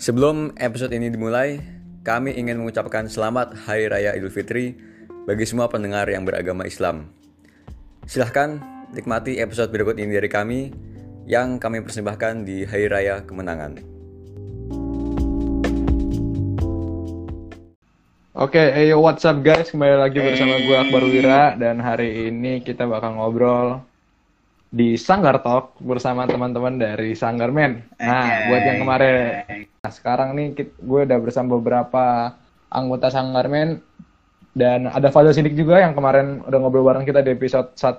[0.00, 1.60] Sebelum episode ini dimulai,
[2.08, 4.72] kami ingin mengucapkan selamat Hari Raya Idul Fitri
[5.28, 7.12] bagi semua pendengar yang beragama Islam.
[8.08, 8.64] Silahkan
[8.96, 10.72] nikmati episode berikut ini dari kami
[11.28, 13.76] yang kami persembahkan di Hari Raya Kemenangan.
[18.40, 19.68] Oke, hey yo, what's up guys?
[19.68, 23.84] Kembali lagi bersama gue Akbar Wira dan hari ini kita bakal ngobrol
[24.72, 27.84] di Sanggar Talk bersama teman-teman dari Sanggar Men.
[28.00, 32.36] Nah, buat yang kemarin, nah, sekarang nih gue udah bersama beberapa
[32.68, 33.80] anggota Sanggar Men
[34.52, 37.96] dan ada Fadil Sidik juga yang kemarin udah ngobrol bareng kita di episode 1.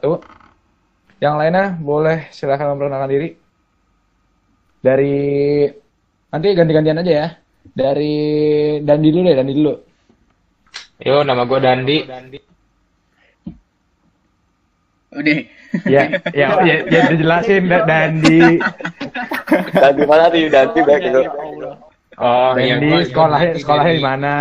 [1.21, 3.29] Yang lainnya boleh silahkan memperkenalkan diri.
[4.81, 5.17] Dari
[6.29, 7.27] nanti ganti-gantian aja ya.
[7.61, 8.13] Dari
[8.81, 9.73] Dandi dulu deh, Dandi dulu.
[11.01, 11.97] Yo, nama gue Dandi.
[15.11, 15.37] Udah.
[15.87, 18.59] ya, ya, ya, ya dijelasin Da- Dandi.
[19.71, 21.21] Dan di mana nih Dandi baik itu?
[22.19, 24.33] Oh, iya, Dandi gua- sekolahnya gua sekolahnya di mana?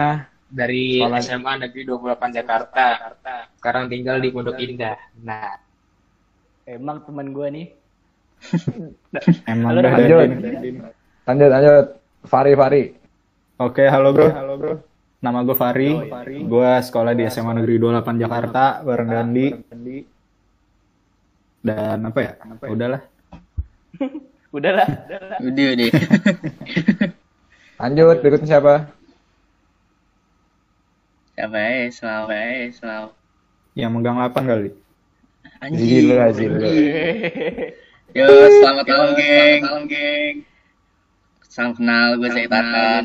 [0.50, 2.84] Dari Sekolah- SMA Negeri 28 Jakarta.
[3.54, 4.98] Sekarang tinggal di Pondok Indah.
[5.22, 5.54] Nah,
[6.70, 7.66] Emang teman gue nih.
[9.50, 10.22] Emang Halo, dah Lanjut.
[10.22, 10.70] Dandi.
[11.26, 11.86] Lanjut, lanjut.
[12.30, 12.82] Fari, Fari.
[13.58, 14.30] Oke, halo bro.
[14.30, 14.72] Halo bro.
[15.18, 15.90] Nama gue Fari.
[16.46, 19.46] Gue sekolah di SMA Negeri 28 Jakarta bareng Dandi.
[21.58, 22.32] Dan apa ya?
[22.70, 23.02] Udahlah.
[24.56, 24.86] Udahlah.
[25.42, 25.90] Udah, udah.
[27.80, 28.92] Lanjut, berikutnya siapa?
[31.32, 31.88] Siapa ya?
[31.88, 33.08] Selalu, ya, selalu.
[33.72, 34.70] Yang megang 8 kali.
[35.72, 36.58] Gila, gila.
[38.20, 38.26] Yo,
[38.60, 39.60] selamat malam, geng.
[39.64, 40.34] Selamat malam, geng.
[41.50, 43.02] Salam kenal, gue Zaitatan.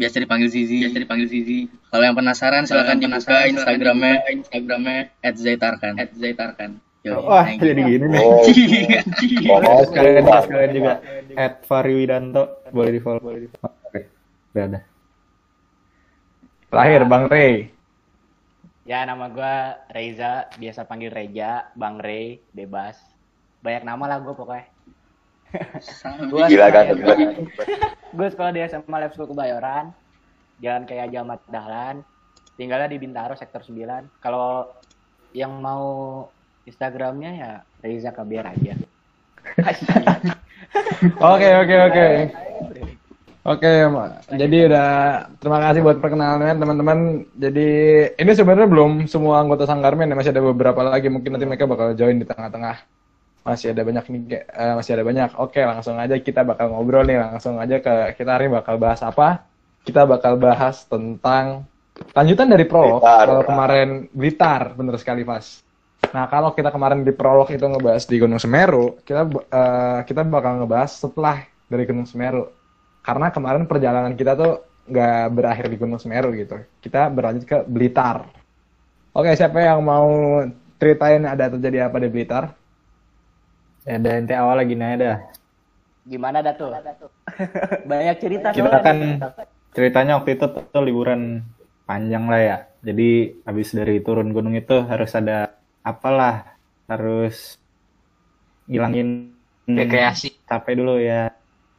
[0.00, 0.80] Biasa dipanggil Zizi.
[0.80, 1.68] Biasa dipanggil Zizi.
[1.92, 5.92] Kalau yang penasaran, silahkan dibuka Instagramnya, Instagramnya @zaitarkan.
[6.16, 6.80] @zaitarkan.
[7.00, 7.72] Yo, Wah, thank you.
[7.72, 8.24] jadi gini nih.
[8.24, 8.44] Oh,
[9.88, 10.92] Sekalian juga, sekalian juga.
[11.32, 12.60] At Fari Widanto.
[12.72, 13.24] Boleh di follow.
[13.24, 13.79] Boleh di follow.
[14.50, 14.80] Udah ada.
[16.70, 17.70] Terakhir, Bang Rey.
[18.82, 22.98] Ya, nama gua Reza, biasa panggil Reja, Bang Rey, bebas.
[23.62, 24.66] Banyak nama lah gue pokoknya.
[26.30, 26.84] Gua Gila kan?
[28.10, 29.94] Gue sekolah di SMA Lab School Kebayoran,
[30.58, 32.02] jalan kayak Jamat Dahlan,
[32.58, 34.10] tinggalnya di Bintaro, sektor 9.
[34.18, 34.66] Kalau
[35.30, 36.26] yang mau
[36.66, 37.52] Instagramnya ya
[37.82, 38.74] Reza Kabiar aja.
[41.20, 42.06] Oke, oke, oke.
[43.40, 44.20] Oke, Ma.
[44.28, 44.88] jadi udah
[45.40, 46.98] terima kasih buat perkenalannya teman-teman.
[47.40, 47.68] Jadi
[48.20, 51.08] ini sebenarnya belum semua anggota Sanggarmen ya, masih ada beberapa lagi.
[51.08, 52.84] Mungkin nanti mereka bakal join di tengah-tengah.
[53.40, 54.44] Masih ada banyak nih.
[54.44, 55.30] Eh, masih ada banyak.
[55.40, 57.16] Oke, langsung aja kita bakal ngobrol nih.
[57.16, 59.48] Langsung aja ke kita hari bakal bahas apa?
[59.88, 61.64] Kita bakal bahas tentang
[62.12, 63.00] lanjutan dari prolog.
[63.00, 63.24] Blitar.
[63.24, 65.64] Kalau kemarin Blitar, bener sekali Mas.
[66.12, 70.60] Nah, kalau kita kemarin di prolog itu ngebahas di Gunung Semeru, kita eh, kita bakal
[70.60, 71.40] ngebahas setelah
[71.72, 72.59] dari Gunung Semeru.
[73.00, 74.52] Karena kemarin perjalanan kita tuh
[74.90, 76.60] nggak berakhir di Gunung Semeru gitu.
[76.82, 78.26] Kita berlanjut ke Blitar.
[79.14, 80.40] Oke, siapa yang mau
[80.78, 82.54] ceritain ada terjadi apa di Blitar?
[83.88, 85.16] Ya, ada ente awal lagi nih dah.
[86.04, 86.70] Gimana dah tuh?
[87.90, 88.98] Banyak cerita Kita kan
[89.70, 91.44] ceritanya waktu itu tuh liburan
[91.88, 92.56] panjang lah ya.
[92.80, 96.56] Jadi habis dari turun gunung itu harus ada apalah
[96.88, 97.60] harus
[98.68, 99.36] ngilangin
[99.68, 100.40] rekreasi.
[100.48, 101.30] capek dulu ya.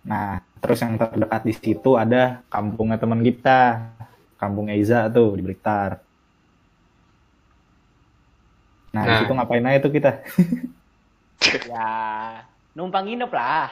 [0.05, 3.91] Nah, terus yang terdekat di situ ada kampungnya teman kita,
[4.37, 5.97] kampung Eiza tuh di Blitar.
[8.91, 9.19] Nah, di Nah.
[9.19, 10.11] situ ngapain aja tuh kita?
[11.41, 11.89] Ya,
[12.71, 13.65] numpang nginep lah.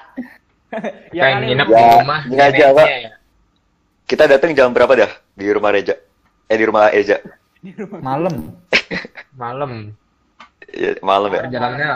[1.13, 2.19] Kayak kali nginep Ya, di rumah.
[2.25, 2.87] ini aja, Pak.
[2.89, 3.11] ya.
[4.03, 5.93] Kita datang jam berapa dah di rumah Reja?
[6.49, 7.21] Eh di rumah Eja.
[8.01, 8.57] Malam.
[9.37, 9.93] Malam.
[10.65, 11.41] Ya, malam ya.
[11.45, 11.89] Perjalanannya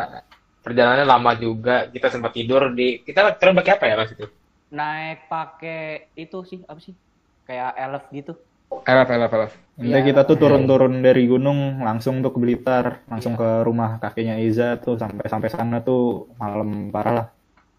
[0.62, 1.90] perjalanannya lama juga.
[1.90, 4.26] Kita sempat tidur di kita turun pakai apa ya Mas itu?
[4.74, 6.98] Naik pakai itu sih apa sih?
[7.46, 8.34] Kayak elf gitu.
[8.74, 9.54] Elf, elf, elf.
[9.78, 10.08] Intinya Iya.
[10.10, 14.98] kita tuh turun-turun dari gunung langsung tuh ke Blitar, langsung ke rumah kakeknya Iza tuh
[14.98, 17.28] sampai sampai sana tuh malam parah lah.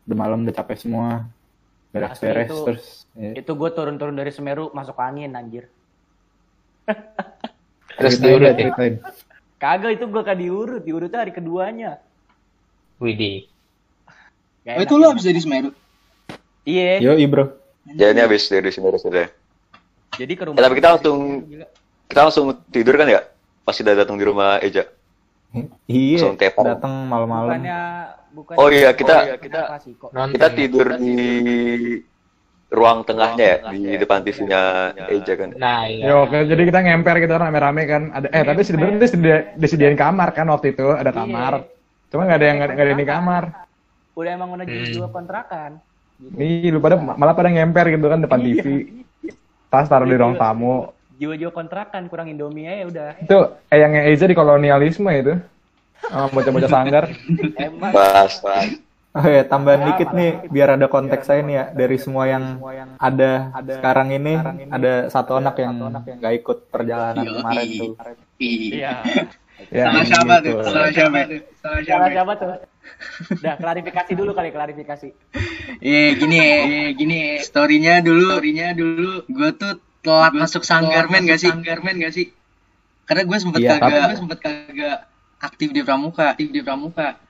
[0.06, 1.26] Udah malam udah capek semua.
[1.90, 2.86] Beres-beres itu- terus.
[3.14, 3.30] ya.
[3.34, 5.66] Itu gue turun-turun dari Semeru masuk angin anjir.
[7.94, 8.54] Terus diurut ya.
[8.58, 8.94] ceritain.
[9.56, 12.02] Kagak itu gue kan diurut, diurutnya hari keduanya.
[12.98, 13.46] Widih.
[14.66, 15.10] Oh, itu lu enak.
[15.14, 15.70] habis dari Semeru?
[16.64, 17.00] Iya.
[17.00, 17.44] Yo, bro.
[17.94, 19.28] Ya ini habis dari sini sudah.
[20.16, 20.56] Jadi ke rumah.
[20.56, 21.66] Ya, tapi kita langsung- Gila.
[22.08, 23.20] Kita langsung tidur kan ya?
[23.64, 24.84] Pas udah datang di rumah Eja.
[25.86, 27.46] Iya, datang malam-malam.
[27.54, 27.78] Bukannya
[28.34, 29.60] bukan Oh iya, kita- oh, iya, kita.
[30.10, 30.32] Nonton.
[30.34, 31.14] Kita tidur di
[32.74, 34.60] ruang tengahnya ya, di depan TV-nya
[35.06, 35.50] Eja kan.
[35.54, 36.10] Nah, iya.
[36.10, 38.02] Yo, oke, jadi kita ngemper gitu rame-rame kan.
[38.10, 41.70] Ada eh tapi sebenarnya disedia- disediain kamar kan waktu itu, ada kamar.
[42.10, 43.42] Cuma nggak ada yang nggak ada- yang di kamar.
[44.14, 44.94] Udah emang udah jadi Hmm.
[44.94, 45.70] dua kontrakan.
[46.20, 48.66] Nih, lu pada malah pada ngemper gitu kan depan TV.
[49.68, 50.94] Tas taruh di ruang tamu.
[51.18, 53.10] Jiwa-jiwa kontrakan kurang Indomie aja udah.
[53.22, 53.38] Itu
[53.70, 55.34] eyangnya Eza di kolonialisme itu.
[56.04, 57.04] Sama bocah-bocah sanggar.
[57.94, 58.66] Pas, pas.
[59.14, 62.58] Oh ya, tambahan dikit nih biar ada konteks saya nih ya dari semua yang
[62.98, 64.34] ada sekarang ini
[64.74, 67.94] ada satu anak yang nggak ikut perjalanan kemarin tuh.
[68.42, 69.06] iya.
[69.70, 70.58] Ya, siapa gitu.
[70.60, 70.66] tuh?
[70.66, 71.40] Sama siapa tuh?
[71.62, 72.02] Sama siapa?
[72.02, 72.48] Salah siapa tuh?
[73.38, 75.08] Udah klarifikasi dulu kali klarifikasi.
[75.84, 77.34] Iya gini ya, iya, gini ya.
[77.44, 79.72] Storynya dulu, storynya dulu, gue tuh
[80.04, 81.50] telat masuk sanggarmen gak sih?
[81.50, 82.26] Sanggarmen gak sih?
[83.04, 84.98] Karena gue sempet Iya, kagak, gue sempet kagak
[85.44, 87.20] aktif di pramuka, aktif di pramuka.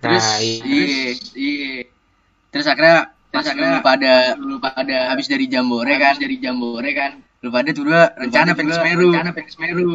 [0.00, 0.64] Terus, Nah, iya.
[0.64, 1.72] iya, iya.
[2.48, 7.48] Terus akhirnya, pas lu pada, lu pada habis dari Jambore kan, dari Jambore kan, lu
[7.52, 9.90] pada tuh dua rencana pengen ke Semeru, rencana pengen Semeru.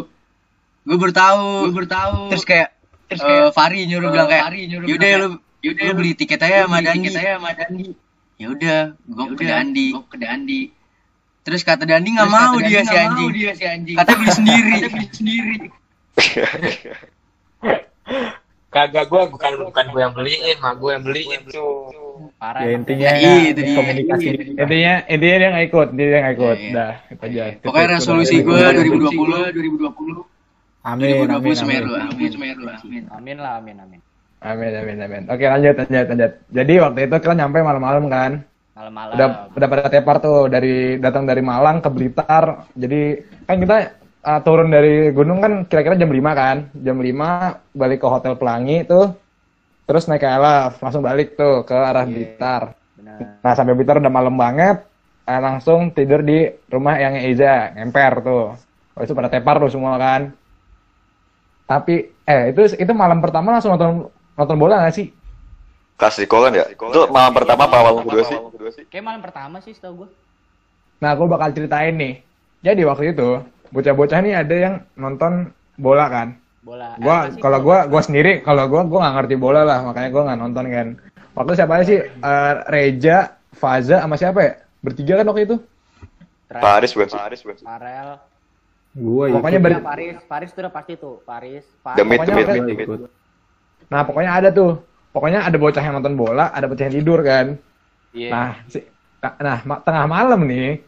[0.85, 2.17] Gue baru tahu, gue baru tahu.
[2.29, 2.69] Terus kayak,
[3.09, 4.45] terus kayak Fari nyuruh bilang kayak,
[4.85, 5.27] yaudah lu,
[5.65, 7.87] yaudah lu beli tiket aja sama Dandi, tiket aja sama Dandi.
[8.35, 10.61] Ya udah, gue ke Dandi, gue ke Dandi.
[11.41, 13.97] Terus kata Dandi nggak mau dia si anjing, dia si anjing.
[13.97, 15.55] Kata beli sendiri, kata beli sendiri.
[18.69, 21.95] Kagak gue bukan bukan gue yang beliin, mah gue yang beliin tuh.
[22.35, 22.59] Parah.
[22.63, 23.75] Ya intinya Nah, iya, itu dia.
[23.79, 24.27] komunikasi.
[24.55, 26.57] Intinya intinya dia nggak ikut, dia nggak ikut.
[26.59, 26.71] Iya.
[26.75, 27.43] Dah, itu aja.
[27.63, 30.27] Pokoknya resolusi udah- 2020, 2020,
[30.85, 32.11] Amin, 2020 amin, Semeru, amin.
[32.13, 33.03] amin Semeru, amin.
[33.09, 33.99] Amin lah, amin amin.
[34.45, 35.23] Amin, amin, amin.
[35.25, 36.31] Oke, lanjut, lanjut, lanjut.
[36.53, 38.31] Jadi waktu itu kita nyampe malam-malam kan.
[38.77, 39.13] Malam-malam.
[39.17, 39.27] Udah
[39.57, 42.69] udah pada tepar tuh dari datang dari Malang ke Blitar.
[42.77, 43.75] Jadi kan kita
[44.21, 46.57] uh, turun dari gunung kan kira-kira jam 5 kan.
[46.77, 49.17] Jam 5 balik ke Hotel Pelangi tuh.
[49.85, 52.73] Terus naik ke LF, langsung balik tuh ke arah Blitar.
[52.97, 53.41] Benar.
[53.41, 54.81] Nah, sampai Blitar udah malam banget.
[55.25, 58.53] Eh, langsung tidur di rumah yang Eza, ngemper tuh.
[58.93, 60.29] Oh, itu pada tepar tuh semua kan.
[61.65, 65.07] Tapi eh itu itu malam pertama langsung nonton nonton bola gak sih?
[65.95, 66.65] Kelas di kan ya?
[66.71, 68.23] Itu malam pertama apa malam kedua
[68.75, 68.83] sih?
[68.91, 70.09] Kayak malam pertama sih setahu gue.
[70.99, 72.13] Nah, aku bakal ceritain nih.
[72.63, 76.27] Jadi waktu itu bocah-bocah nih ada yang nonton bola kan.
[76.65, 76.97] Bola.
[76.97, 80.23] Gua sih kalau gua gua sendiri kalau gua gua nggak ngerti bola lah, makanya gua
[80.31, 80.87] nggak nonton kan.
[81.35, 81.99] Waktu siapa aja sih?
[82.01, 84.53] Eh, Reja, Faza sama siapa ya?
[84.81, 85.55] Bertiga kan waktu itu?
[86.49, 87.19] Paris bukan sih?
[87.19, 87.65] Paris bukan sih?
[87.67, 88.09] Farel.
[88.95, 91.19] Gue Pokoknya ber- Ya, Paris, Paris itu udah pasti tuh.
[91.27, 91.99] Paris, Paris.
[92.07, 92.89] mid, the Pokoknya mid,
[93.89, 94.81] Nah, pokoknya ada tuh.
[95.15, 97.55] Pokoknya ada bocah yang nonton bola, ada bocah yang tidur kan.
[98.11, 98.29] Iya.
[98.31, 98.83] Nah, si,
[99.39, 100.79] nah ma- tengah malam nih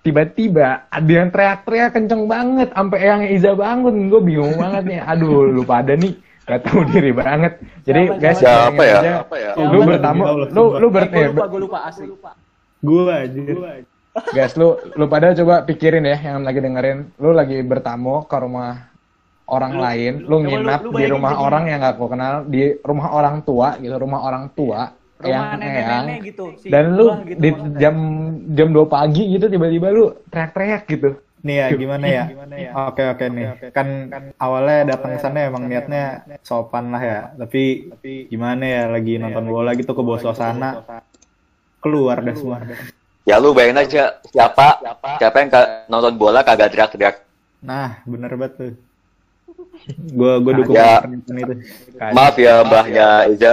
[0.00, 5.50] tiba-tiba ada yang teriak-teriak kenceng banget sampai yang Iza bangun gue bingung banget nih aduh
[5.50, 6.14] lu pada nih
[6.46, 8.98] gak tahu diri banget jadi Siapa, guys Siapa ya?
[9.02, 9.50] aja, Apa ya?
[9.58, 12.06] lu bertamu lu lu ber, gue eh, lupa, gue lupa asli.
[12.86, 13.56] Gue anjir.
[14.30, 18.86] guys lu lu pada coba pikirin ya yang lagi dengerin lu lagi bertamu ke rumah
[19.46, 22.34] orang lain lu lu- nginap lu di bayangin rumah aja orang yang gak kau kenal
[22.46, 24.80] di rumah orang tua gitu rumah orang tua
[25.16, 26.44] Rumah yang nenek-nenek gitu.
[26.60, 27.78] si dan lu gitu di maksudnya.
[27.80, 27.96] jam
[28.52, 31.10] jam 2 pagi gitu tiba-tiba lu teriak-teriak gitu
[31.46, 32.24] Nih ya gimana ya?
[32.90, 33.70] Oke oke nih.
[33.70, 37.18] Kan awalnya datang ke sana emang niatnya sopan lah ya.
[37.38, 37.94] Tapi
[38.26, 40.82] gimana ya lagi nonton bola gitu ke bawah suasana.
[41.78, 42.58] Keluar dah semua.
[43.22, 44.82] Ya lu bayangin aja siapa
[45.22, 45.50] siapa yang
[45.86, 47.22] nonton bola kagak teriak-teriak.
[47.62, 48.72] Nah, bener banget tuh.
[50.10, 51.02] Gue gue dukung Ya.
[51.04, 51.52] itu.
[51.98, 53.52] Maaf ya mbahnya Iza.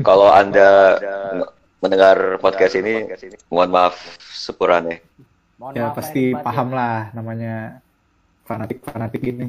[0.00, 0.98] Kalau anda
[1.78, 3.06] mendengar podcast ini,
[3.48, 5.00] mohon maaf sepurane.
[5.72, 6.44] Ya pasti batin.
[6.44, 7.80] paham lah namanya
[8.44, 9.46] fanatik-fanatik ini.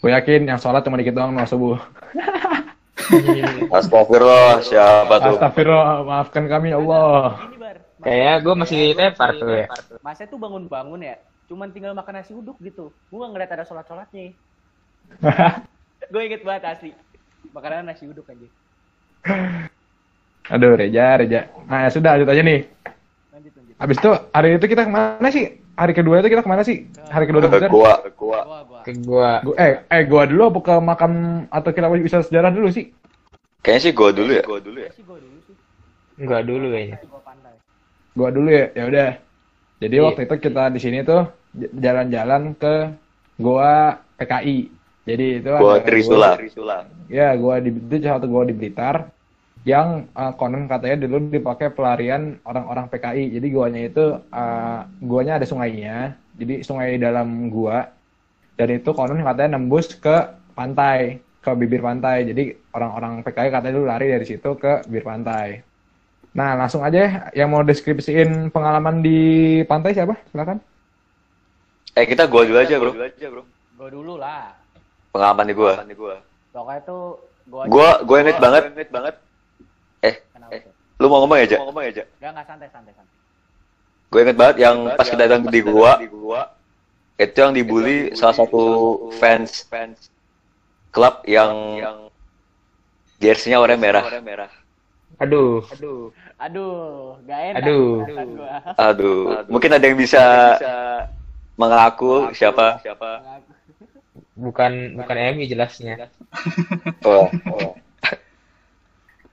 [0.00, 1.76] gue yakin yang sholat cuma dikit doang no subuh
[3.68, 5.34] Astagfirullah, siapa tuh?
[5.36, 7.42] Astagfirullah maafkan kami ya Allah.
[8.00, 9.66] Kayaknya gue masih tepar tuh ya.
[10.00, 11.16] Masnya tuh bangun-bangun ya.
[11.50, 12.94] Cuman tinggal makan nasi uduk gitu.
[13.10, 14.38] Gue gak ngeliat ada sholat-sholatnya.
[16.14, 16.90] gue inget banget asli.
[17.50, 18.46] Makanan nasi uduk aja.
[20.50, 21.40] aduh Reja Reja
[21.70, 22.66] nah ya sudah lanjut aja nih
[23.30, 23.74] Lanjut lanjut.
[23.78, 25.44] habis itu hari itu kita ke mana sih
[25.78, 28.40] hari kedua itu kita ke mana sih hari kedua Ke gua, ke gua.
[28.82, 29.30] Ke gue.
[29.46, 31.12] Gua- eh eh gua dulu apa ke makam
[31.54, 32.90] atau kita bisa sejarah dulu sih
[33.62, 34.42] Kayaknya sih gua dulu ya.
[34.42, 34.90] Gua dulu ya.
[35.04, 35.54] Gua dulu sih.
[36.20, 36.96] Gue dulu kayaknya.
[38.16, 39.08] Gua dulu ya ya udah
[39.80, 40.04] jadi Iya.
[40.10, 41.22] waktu itu kita di sini tuh
[41.54, 42.74] jalan-jalan ke
[43.40, 44.80] gua PKI
[45.10, 45.84] jadi itu Gua ada
[46.38, 46.76] Trisula.
[47.08, 49.08] Ya, gua di itu salah satu gua di Blitar
[49.68, 53.24] yang eh, konon katanya dulu dipakai pelarian orang-orang PKI.
[53.40, 56.14] Jadi guanya itu eh, guanya ada sungainya.
[56.36, 57.90] Jadi sungai dalam gua
[58.56, 60.16] dan itu konon katanya nembus ke
[60.52, 62.28] pantai, ke bibir pantai.
[62.28, 65.64] Jadi orang-orang PKI katanya dulu lari dari situ ke bibir pantai.
[66.30, 69.18] Nah, langsung aja yang mau deskripsiin pengalaman di
[69.66, 70.14] pantai siapa?
[70.30, 70.62] Silakan.
[72.00, 72.92] Eh kita gua dulu aja bro.
[73.76, 74.56] Gua dulu lah.
[75.12, 75.84] Pengalaman di gua.
[76.48, 78.62] Pokoknya tuh Gua Gua gue inget banget.
[80.00, 80.72] Eh, Kenapa tuh?
[81.02, 81.56] lu mau ngomong aja?
[81.60, 82.02] Ngomong aja.
[82.16, 83.16] Enggak, enggak santai, santai, santai.
[84.10, 85.92] Gue inget banget yang pas kita datang di gua,
[87.20, 88.62] itu yang dibully salah satu
[89.20, 89.68] fans
[90.90, 91.52] klub yang
[93.20, 94.50] jersey-nya warna merah.
[95.20, 95.60] Aduh.
[96.40, 97.60] Aduh, gak enak.
[97.60, 97.88] Aduh.
[98.08, 98.50] gua.
[98.80, 99.20] Aduh,
[99.52, 100.56] mungkin ada yang bisa
[101.60, 102.80] mengaku siapa?
[104.40, 106.08] Bukan bukan MU jelasnya.
[107.04, 107.74] Oh, oh.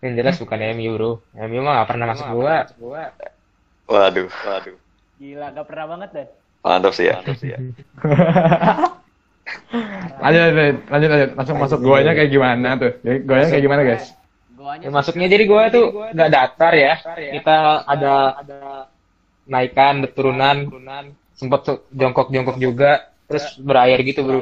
[0.02, 1.12] Yang jelas bukan MU, Bro.
[1.48, 2.68] MU mah gak pernah masuk gua.
[3.88, 4.78] Waduh, waduh.
[5.18, 6.28] Gila, gak pernah banget deh.
[6.62, 7.16] Mantap sih ya.
[10.22, 11.32] lanjut, lanjut, lanjut, lanjut.
[11.40, 12.92] Langsung masuk guanya kayak gimana tuh?
[13.02, 14.06] Jadi guanya kayak gimana guys?
[14.54, 16.94] Goanya Ya, masuknya jadi gua tuh nggak datar ya.
[17.08, 18.14] Kita ada
[19.48, 20.58] naikan, ada turunan,
[21.38, 21.62] sempat
[21.94, 24.42] jongkok-jongkok juga, terus berair gitu, Bro.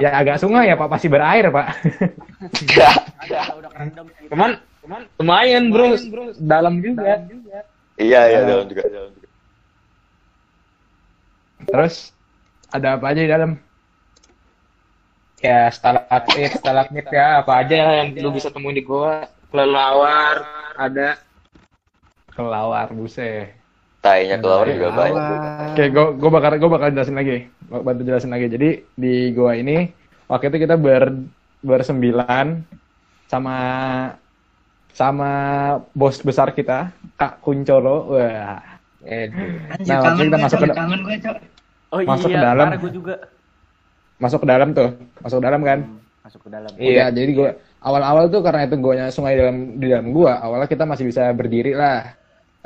[0.00, 1.66] Ya agak sungai ya Pak, pasti berair Pak.
[3.72, 4.26] kerendam sih.
[4.32, 4.50] Cuman
[5.20, 6.00] lumayan, Bro.
[6.40, 7.28] Dalam juga.
[8.00, 8.82] Iya, iya, dalam juga.
[8.88, 9.28] dalam juga.
[11.68, 12.16] Terus
[12.72, 13.52] ada apa aja di dalam?
[15.38, 19.28] Ya, stalaktit, stalagmit ya, apa aja yang lu bisa temuin di gua.
[19.50, 20.42] Kelelawar,
[20.74, 21.18] ada.
[22.34, 23.57] Kelawar buset.
[24.08, 25.68] Tainya keluar juga banyak.
[25.68, 27.36] Oke, gue gue bakal gue bakal jelasin lagi,
[27.68, 28.46] bantu jelasin lagi.
[28.48, 29.92] Jadi di gua ini
[30.24, 31.12] waktu itu kita ber
[31.60, 32.64] bersembilan
[33.28, 33.56] sama
[34.90, 35.30] sama
[35.92, 38.16] bos besar kita Kak Kuncoro.
[38.16, 38.58] Wah.
[38.98, 41.36] Anjir, Nah, waktu kita gue, masuk ke- kangen gue, Cok.
[41.88, 42.66] Oh Masuk iya, ke dalam.
[42.76, 43.14] gua juga.
[44.18, 44.88] Masuk ke dalam tuh,
[45.22, 45.78] masuk ke dalam kan?
[46.20, 46.70] Masuk ke dalam.
[46.74, 46.90] Iya.
[46.90, 50.82] Iya, jadi gua awal-awal tuh karena itu guanya sungai dalam di dalam gua, awalnya kita
[50.82, 52.17] masih bisa berdiri lah.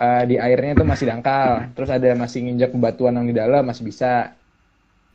[0.03, 1.71] Eh, di airnya tuh masih dangkal.
[1.79, 4.35] Terus ada masih nginjak batuan yang di dalam masih bisa.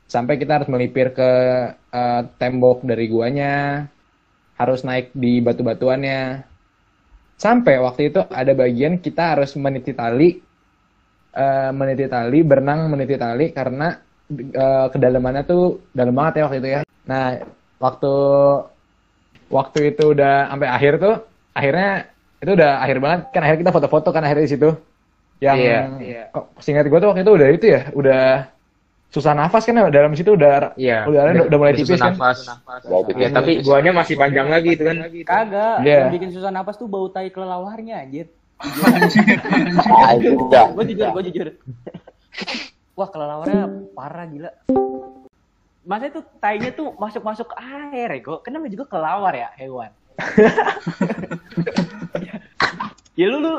[0.07, 1.31] Sampai kita harus melipir ke
[1.75, 3.83] eh, tembok dari guanya.
[4.55, 6.47] Harus naik di batu-batuannya.
[7.37, 10.39] Sampai waktu itu ada bagian kita harus meniti tali
[11.35, 13.91] eh, meniti tali, berenang meniti tali karena
[14.31, 16.81] eh, kedalamannya tuh dalam banget ya waktu itu ya.
[17.11, 17.25] Nah,
[17.83, 18.13] waktu
[19.51, 21.15] waktu itu udah sampai akhir tuh,
[21.55, 21.91] akhirnya
[22.37, 24.69] itu udah akhir banget kan akhirnya kita foto-foto kan akhirnya di situ.
[25.37, 26.23] Yang Iya, iya.
[26.33, 28.23] kok singkat gue tuh waktu itu udah itu ya, udah
[29.07, 31.05] susah nafas kan ya dalam situ udah Iya.
[31.05, 32.17] udah udah, udah mulai tipis susah kan.
[32.17, 32.37] nafas.
[33.05, 33.21] Tipis.
[33.21, 34.97] Ya, tapi guanya masih panjang lagi itu kan.
[35.23, 36.09] Kagak, Iya.
[36.09, 38.27] yang bikin susah napas tuh bau tai kelelawarnya anjir.
[40.73, 41.47] Gue jujur, gue jujur.
[42.97, 44.49] Wah, kelelawarnya parah gila.
[45.87, 48.41] Masa itu tainya tuh masuk-masuk air ya, kok.
[48.43, 49.93] Kenapa juga kelawar ya, hewan?
[53.19, 53.53] ya lu lu.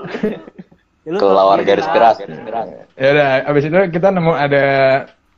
[1.06, 2.16] Ya, lu Kelawar garis keras.
[2.96, 4.64] Ya udah, abis itu kita nemu ada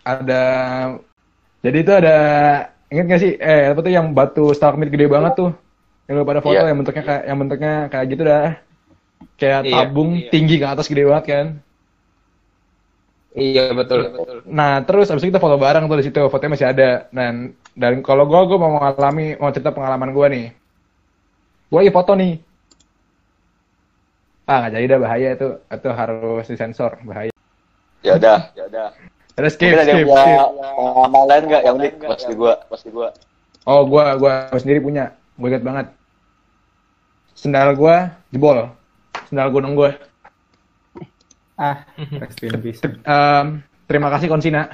[0.03, 0.43] ada
[1.61, 2.17] jadi itu ada
[2.91, 3.33] inget gak sih?
[3.39, 5.51] Eh apa tuh yang batu stalagmit gede banget tuh?
[6.09, 6.69] Yang lu pada foto Iya.
[6.71, 8.47] yang bentuknya kayak yang bentuknya kayak gitu dah.
[9.41, 11.47] Kayak Iya, tabung tinggi ke atas gede banget kan?
[13.31, 14.01] Iya, betul.
[14.51, 16.91] nah terus abis itu kita foto bareng tuh di situ fotonya masih ada.
[17.15, 20.51] Dan dan kalau gua gua mau mengalami mau cerita pengalaman gua nih.
[21.71, 22.33] Gua lagi foto nih
[24.51, 27.31] ah nggak jadi dah bahaya itu itu harus disensor bahaya
[28.01, 28.89] Ya udah, ya udah.
[29.37, 31.93] terus skip Mungkin ada yang skip punya skip pengalaman lain nggak yang unik?
[32.01, 33.09] Pas di gua, pas di gua.
[33.69, 35.13] Oh, gua gua gua sendiri punya.
[35.37, 35.87] Gue inget banget.
[37.37, 38.73] Sendal gua jebol.
[39.29, 39.93] Sendal gunung gua.
[41.61, 41.85] Ah,
[43.85, 44.73] terima kasih Konsina.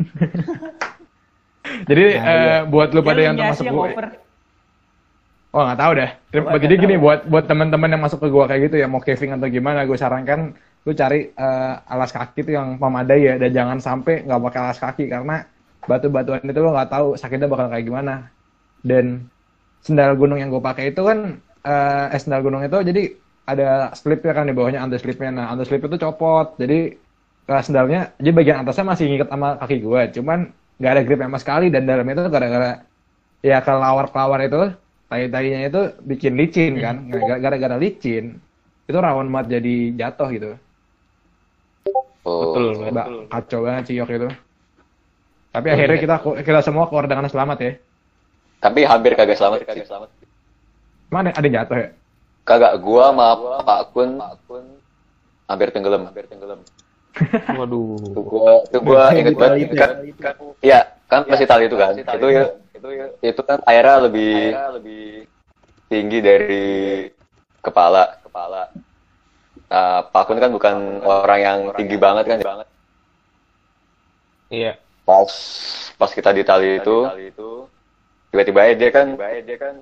[1.88, 4.06] Jadi eh, buat lu pada Ya, yang termasuk gue, over.
[5.52, 6.10] Oh nggak tahu dah.
[6.32, 9.32] Terima- jadi gini buat buat teman-teman yang masuk ke gua kayak gitu ya mau caving
[9.36, 10.40] atau gimana, gue sarankan
[10.86, 14.78] lu cari eh, alas kaki tuh yang memadai ya dan jangan sampai nggak pakai alas
[14.82, 15.34] kaki karena
[15.86, 18.12] batu-batuan itu lo nggak tahu sakitnya bakal kayak gimana.
[18.82, 19.30] Dan
[19.86, 21.18] sendal gunung yang gue pakai itu kan
[21.66, 23.02] eh eh, sendal gunung itu jadi
[23.46, 25.30] ada slipnya kan di bawahnya under slipnya.
[25.34, 26.56] Nah under slip itu copot.
[26.62, 26.74] Jadi
[27.50, 30.02] eh, sendalnya jadi bagian atasnya masih ngikat sama kaki gue.
[30.18, 30.38] Cuman
[30.80, 32.70] nggak ada grip sama sekali dan dalamnya itu gara-gara
[33.42, 34.60] ya kelawar-kelawar itu
[35.12, 36.96] tai-tainya itu bikin licin kan.
[37.12, 38.40] Nah, Gara-gara licin
[38.88, 40.50] itu rawan banget jadi jatuh gitu.
[42.24, 42.56] Oh.
[42.56, 44.28] Betul, Mbak, kacau banget Ciyok itu.
[45.52, 47.72] Tapi akhirnya kita kita semua keluar dengan selamat ya.
[48.62, 50.08] Tapi hampir kagak selamat, kagak selamat.
[51.12, 51.88] Mana ada yang jatuh ya?
[52.48, 53.28] Kagak, gua sama
[53.60, 54.16] Pak Kun
[55.44, 56.64] hampir tenggelam, hampir tenggelam.
[57.60, 58.00] Waduh.
[58.00, 61.92] Itu gua, itu gua inget banget kan, kan, iya, kan masih tali itu kan.
[61.92, 62.48] Itu ya,
[62.82, 64.34] itu ya, itu kan airnya lebih
[64.74, 65.06] lebih
[65.86, 66.66] tinggi dari
[67.62, 68.74] kepala, kepala.
[69.70, 72.66] Nah, Pak Kun kan bukan orang yang tinggi banget kan, banget.
[74.50, 74.72] Iya.
[75.06, 75.30] Pas
[75.94, 77.06] pas kita di tali itu,
[78.34, 79.14] tiba-tiba aja dia kan,
[79.46, 79.74] dia kan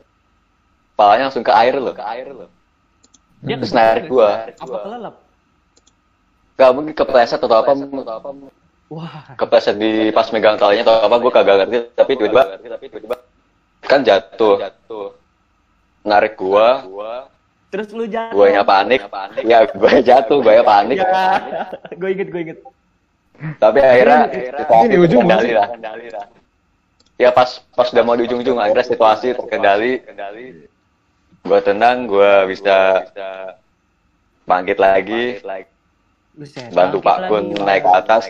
[0.93, 2.53] kepalanya langsung ke air loh, ke air loh.
[3.41, 4.53] Dia Terus narik gua.
[4.61, 5.17] Apa kelelep?
[6.61, 7.73] Gak mungkin kepleset atau apa,
[8.91, 11.77] Wah, kepleset di pas megang talinya atau apa, gue kagak ngerti.
[11.95, 13.17] Tapi tiba-tiba
[13.87, 14.59] kan jatuh,
[16.03, 16.83] narik gua,
[17.71, 18.35] terus lu jatuh.
[18.35, 19.07] gue nya panik,
[19.47, 20.99] ya gue jatuh, gue panik.
[20.99, 22.59] Ya, gue inget, gue inget.
[23.63, 24.27] Tapi akhirnya
[24.59, 26.27] situasi di ujung terkendali lah.
[27.15, 30.03] Ya pas pas udah mau di ujung-ujung akhirnya situasi terkendali.
[31.47, 33.07] Gue tenang, gue bisa
[34.51, 35.71] bangkit lagi, Buset,
[36.73, 38.23] bantu Pak Kun naik ke atas.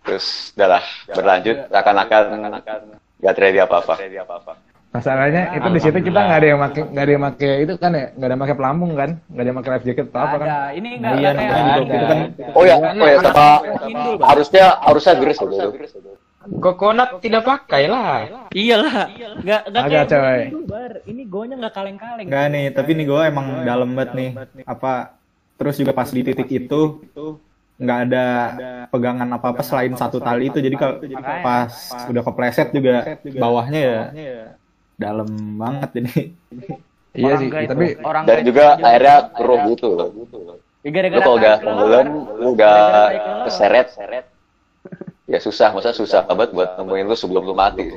[0.00, 2.22] Terus udah lah berlanjut akan-akan
[3.20, 3.94] gak terjadi apa-apa.
[4.90, 7.90] Masalahnya itu di situ kita nggak ada yang pakai nggak ada yang pakai itu kan
[7.94, 10.34] ya nggak ada yang pakai pelampung kan nggak ada yang pakai life jacket atau apa
[10.34, 11.78] kan Ada, ini enggak Iya, nah, ada.
[11.78, 12.18] itu kan
[12.58, 13.62] Oh ya, oh ya Bang.
[14.18, 15.66] harusnya harusnya gres gitu.
[16.40, 18.48] Kokonat tidak pakai lah.
[18.50, 19.12] Iyalah.
[19.38, 20.92] Enggak enggak Agak, kayak Bar.
[21.06, 22.26] Ini gonya enggak kaleng-kaleng.
[22.26, 24.30] Enggak nih, tapi nih gue emang dalam banget nih.
[24.66, 25.19] Apa
[25.60, 26.80] terus juga pas di titik itu
[27.76, 28.26] nggak ada
[28.88, 30.56] pegangan apa-apa selain satu tali itu.
[30.56, 30.96] Jadi kalau
[31.40, 31.72] pas
[32.08, 34.00] udah kepleset juga bawahnya ya
[34.96, 36.12] dalam banget jadi.
[37.12, 39.32] iya sih tapi orang Dan juga akhirnya aja.
[39.36, 40.08] keruh gitu loh.
[40.80, 41.60] Ya, Lu kalau kelelep.
[41.60, 42.06] tenggelam,
[42.40, 43.44] lu tarik kelelep.
[43.44, 43.86] keseret,
[45.28, 47.92] ya susah, masa susah banget buat nemuin lu sebelum lu mati.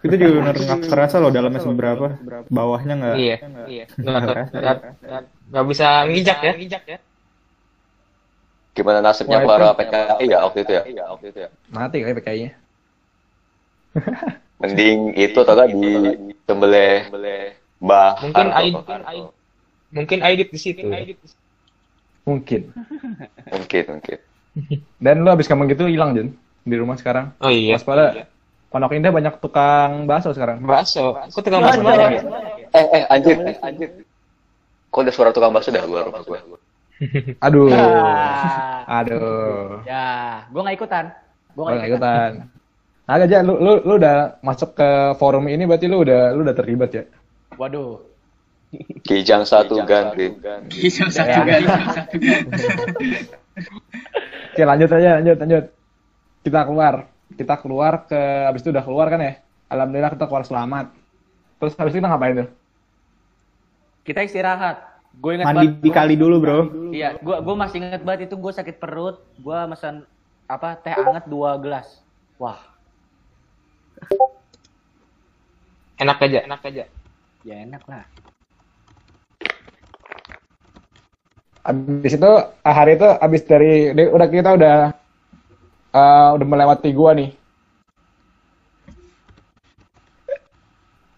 [0.00, 2.16] Itu juga bener nggak kerasa loh dalamnya seberapa,
[2.48, 3.16] bawahnya nggak.
[3.20, 3.36] Iya,
[3.68, 3.84] iya.
[4.00, 6.98] Nggak, bisa ngijak ya.
[8.70, 10.58] Gimana nasibnya Wah, para itu- PKI ya waktu
[11.26, 11.48] itu ya?
[11.68, 12.50] mati kali PKI-nya
[14.62, 15.90] Mending itu atau nggak di
[16.46, 16.96] sembelih
[17.82, 18.14] bah.
[18.22, 18.78] Mungkin Harto.
[19.02, 19.26] Aid,
[19.90, 20.86] mungkin Aidit di situ.
[22.22, 22.70] mungkin
[23.50, 24.18] Mungkin, mungkin.
[25.02, 26.28] dan lu abis ngomong gitu hilang Jen
[26.62, 27.74] di rumah sekarang Oh iya.
[27.74, 28.30] waspada
[28.70, 31.18] Pondok Indah banyak tukang bakso sekarang Bakso.
[31.34, 32.22] Kok tukang bakso banyak ya?
[32.70, 33.90] Eh, eh, anjir, eh, anjir.
[34.94, 36.38] Kok ada suara tukang bakso dah luar rumah gua?
[37.46, 37.72] aduh
[38.84, 41.04] aduh ya, gua nggak ikutan.
[41.56, 42.32] Gua Gua nggak ikutan
[43.10, 46.54] Agak aja lu, lu lu udah masuk ke forum ini berarti lu udah lu udah
[46.54, 47.02] terlibat ya
[47.58, 47.98] Waduh.
[49.02, 50.30] Kijang satu ganti.
[50.70, 51.42] Bisa satu.
[51.42, 51.62] Satu kan.
[54.54, 55.64] Oke lanjut aja lanjut lanjut.
[56.46, 57.09] Kita keluar.
[57.40, 59.40] Kita keluar ke habis itu udah keluar kan ya.
[59.72, 60.92] Alhamdulillah kita keluar selamat.
[61.56, 62.48] Terus habis itu kita ngapain tuh?
[64.04, 64.76] Kita istirahat.
[65.16, 65.80] Gue inget Mandi banget.
[65.80, 66.58] di kali dulu bro.
[66.92, 69.24] Iya, gua gua masih inget banget itu gue sakit perut.
[69.40, 70.04] Gua pesan
[70.46, 72.04] apa teh anget dua gelas.
[72.36, 72.60] Wah,
[75.96, 76.84] Enak aja, enak aja.
[77.40, 78.04] ya enak lah.
[81.60, 82.30] Habis itu
[82.64, 84.76] hari itu habis dari udah kita udah
[85.94, 87.30] eh, udah melewati gua nih.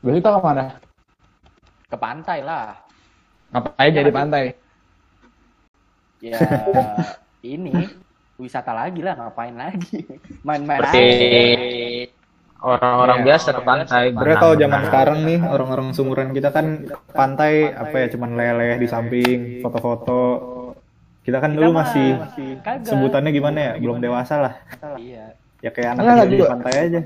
[0.03, 0.65] Terus kita ke mana?
[1.87, 2.75] Ke pantai lah.
[3.55, 4.45] Ngapain jadi pantai?
[6.23, 6.39] Ya
[7.43, 7.75] ini
[8.39, 10.03] wisata lagi lah, ngapain lagi?
[10.47, 11.57] Main-main Seperti aja.
[12.63, 14.05] orang-orang Iya, biasa ke pantai.
[14.11, 18.79] Sebenarnya kalau zaman sekarang nih orang-orang sumuran kita kan ke pantai apa ya cuman leleh
[18.79, 20.23] di samping foto-foto.
[21.23, 22.09] Kita kan dulu Kita masih
[22.67, 22.91] kagak.
[22.91, 23.73] sebutannya gimana ya?
[23.79, 24.55] Belum dewasa lah.
[24.99, 25.39] Iya.
[25.63, 27.01] Ya kayak anak kecil di pantai aja.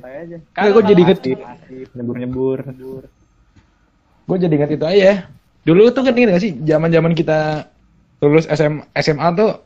[0.57, 1.19] Kayak gue jadi inget
[1.93, 2.59] Nyebur-nyebur.
[4.27, 5.13] gue jadi inget itu aja.
[5.63, 7.69] Dulu tuh kan inget gak sih zaman-zaman kita
[8.25, 9.61] lulus SM, SMA tuh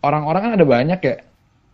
[0.00, 1.14] orang-orang kan ada banyak ya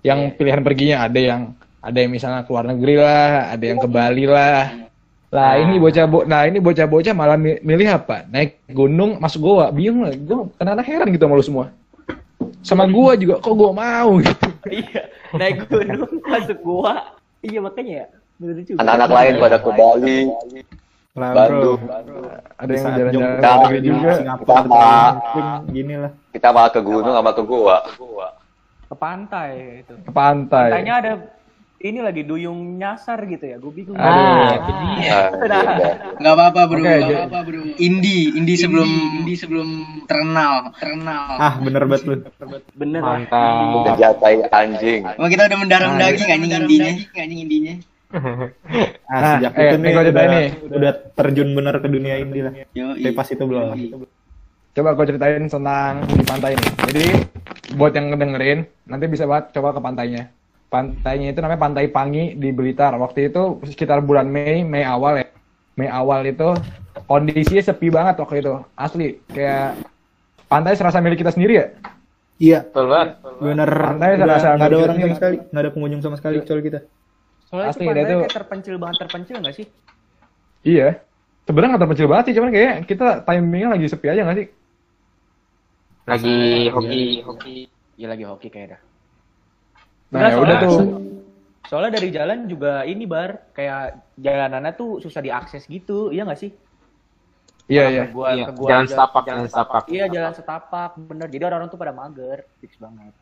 [0.01, 1.41] yang pilihan perginya ada yang
[1.85, 4.89] ada yang misalnya ke luar negeri lah, ada yang ke Bali lah.
[5.29, 8.25] Lah ini bocah bo nah ini bocah-bocah malah mi- milih apa?
[8.25, 9.69] Naik gunung masuk goa.
[9.69, 10.17] Bingung lah.
[10.17, 11.67] Gue karena heran gitu sama lu semua.
[12.62, 14.49] Sama gua juga kok gua mau gitu.
[14.64, 17.12] Iya, naik gunung masuk gua.
[17.45, 18.07] Iya makanya ya.
[18.40, 18.79] Bener juga.
[18.81, 20.19] Anak-anak lain pada ke Bali,
[21.14, 21.81] Bandung.
[21.85, 22.23] bro.
[22.59, 24.11] Ada yang jalan-jalan di juga.
[24.19, 25.62] Singapura, Sama.
[25.71, 26.12] gini lah.
[26.35, 27.77] Kita malah ke gunung sama ke gua.
[28.88, 29.51] Ke pantai
[29.87, 29.95] itu.
[30.01, 30.69] Ke pantai.
[30.75, 31.12] Pantainya ada
[31.81, 33.57] ini lagi duyung nyasar gitu ya.
[33.59, 33.95] Gue bingung.
[33.95, 35.19] Ah, itu dia.
[35.35, 35.63] Nah,
[36.17, 36.79] Enggak apa-apa, Bro.
[36.81, 37.61] Nggak jadi- apa-apa, Bro.
[37.77, 39.69] Indi, Indi sebelum Indi sebelum
[40.05, 41.35] terkenal, terkenal.
[41.35, 42.15] Ah bener banget lu.
[42.73, 43.01] Bener.
[43.01, 43.91] Mantap.
[43.91, 45.03] Menjatai anjing.
[45.17, 47.75] Oh, kita udah mendarah daging anjing indinya, anjing indinya.
[49.05, 50.49] Ah, Nah, sejak eh, itu nih nih udah, ceritain nih.
[50.71, 52.53] udah terjun bener ke dunia indie lah.
[52.71, 53.75] Yo, Tapi pas itu belum.
[54.73, 56.67] Coba gue ceritain tentang di pantai ini.
[56.85, 57.05] Jadi
[57.75, 60.31] buat yang ngedengerin, nanti bisa banget coba ke pantainya.
[60.68, 62.94] Pantainya itu namanya Pantai Pangi di Blitar.
[62.98, 65.27] Waktu itu sekitar bulan Mei, Mei awal ya.
[65.74, 66.55] Mei awal itu
[67.07, 68.55] kondisinya sepi banget waktu itu.
[68.74, 69.79] Asli, kayak
[70.46, 71.66] pantai serasa milik kita sendiri ya.
[72.35, 73.09] Iya, Betul banget.
[73.38, 73.70] bener.
[73.70, 76.62] Pantai serasa nggak ada milik orang kita sama sekali, nggak ada pengunjung sama sekali kecuali
[76.66, 76.81] kita.
[77.46, 79.66] Soalnya Asli, itu pantai kayak terpencil banget terpencil nggak sih?
[80.64, 80.88] Iya.
[81.44, 84.48] sebenarnya nggak terpencil banget sih cuman kayak kita timingnya lagi sepi aja nggak sih
[86.05, 86.37] Lagi
[86.72, 87.57] hoki, hoki.
[87.96, 88.81] Iya lagi hoki kayak dah.
[90.14, 91.03] Nah Enggak, ya udah soalnya- tuh.
[91.64, 93.50] Soalnya dari jalan juga ini bar.
[93.50, 93.83] Kayak
[94.14, 96.53] jalanannya tuh susah diakses gitu, iya nggak sih?
[97.64, 98.05] iya Ke iya.
[98.12, 98.92] gua, Iya, ke gua jalan aja.
[98.92, 99.83] setapak, jalan setapak.
[99.88, 101.29] Iya jalan setapak, bener.
[101.33, 103.12] Jadi orang-orang tuh pada mager, fix banget.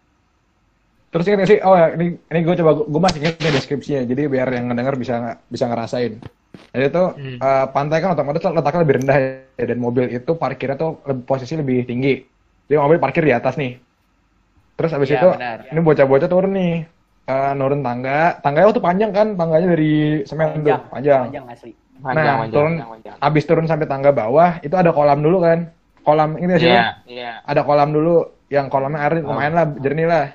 [1.09, 1.61] terus ingat sih?
[1.61, 4.03] Oh ya ini ini gue coba gue masih ingat nih deskripsinya.
[4.09, 6.17] Jadi biar yang ngedenger bisa bisa ngerasain.
[6.73, 7.37] Jadi tuh Hmm.
[7.37, 9.65] eh, pantai kan otomatis letaknya lebih rendah ya.
[9.69, 12.17] Dan mobil itu parkirnya tuh lebih- posisi lebih tinggi.
[12.65, 13.77] Jadi mobil parkir di atas nih
[14.83, 15.59] terus habis Iya, itu benar.
[15.71, 16.75] ini bocah-bocah turun nih.
[17.23, 18.35] Eh, nurun tangga.
[18.43, 19.39] Tangganya tuh panjang kan?
[19.39, 21.23] Tangganya dari semen tuh panjang.
[21.31, 21.45] panjang.
[21.47, 21.73] Asli.
[22.03, 23.17] Panjang, nah panjang, turun panjang, panjang.
[23.23, 25.71] habis turun sampai tangga bawah itu ada kolam dulu kan?
[26.03, 27.31] Kolam ini sih Iya, iya.
[27.47, 30.27] ada kolam dulu yang kolamnya air lumayan lah jernih lah.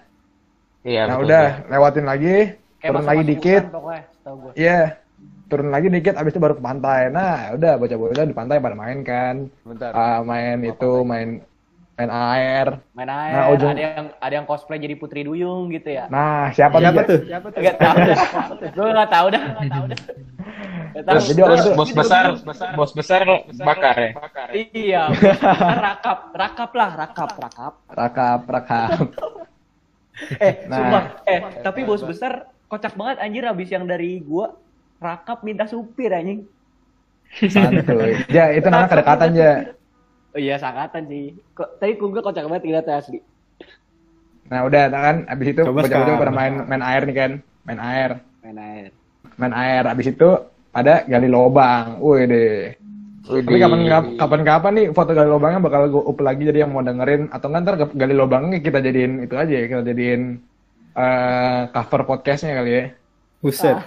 [0.87, 1.67] Iya, nah betul, udah betul.
[1.75, 2.35] lewatin lagi
[2.79, 3.63] Kayak turun lagi dikit.
[4.55, 4.79] iya
[5.47, 7.11] turun lagi dikit abis itu baru ke pantai.
[7.11, 9.35] Nah udah bocah-bocah di pantai pada main kan.
[9.67, 9.91] Bentar.
[9.91, 11.43] Ah, main itu main
[11.97, 15.89] main air Main air, Nah, ujung- ada yang ada yang cosplay jadi Putri Duyung gitu
[15.89, 16.05] ya.
[16.07, 17.57] nah siapa, Siapa tuh tuh?
[17.57, 18.19] Gak tahu dah.
[18.69, 19.41] gue gak tahu dah.
[19.41, 19.99] Gak tahu dah.
[20.87, 21.15] Gak tahu.
[21.17, 22.25] Terus bos besar,
[22.73, 23.21] bos besar
[23.57, 24.11] bakar ya.
[24.71, 25.01] Iya,
[25.89, 27.73] rakap, rakap lah, rakap, rakap.
[27.89, 28.89] rakap rakap
[30.39, 30.77] Eh, Nah.
[30.79, 34.53] sumpah, eh, tapi bos besar kocak banget anjir abis yang dari gua
[34.97, 36.45] rakap minta supir anjing.
[37.27, 39.51] santuy ya itu namanya kedekatan ya
[40.37, 41.33] Oh iya, sangkatan sih.
[41.51, 43.19] Kok tapi gua kocak banget ngeliatnya asli.
[44.47, 47.31] nah udah kan abis itu Coba bocah-bocah pada main main air nih kan
[47.67, 48.89] main air Main air.
[49.35, 50.29] main air abis itu
[50.71, 52.71] pada gali lobang wih deh
[53.27, 53.81] Tapi kapan
[54.15, 57.51] kapan kapan nih foto gali lubangnya bakal gue up lagi jadi yang mau dengerin atau
[57.51, 60.21] nggak ntar gali lubangnya kita jadiin itu aja ya kita jadiin
[60.95, 62.83] eh, cover podcastnya kali ya.
[63.43, 63.77] Buset.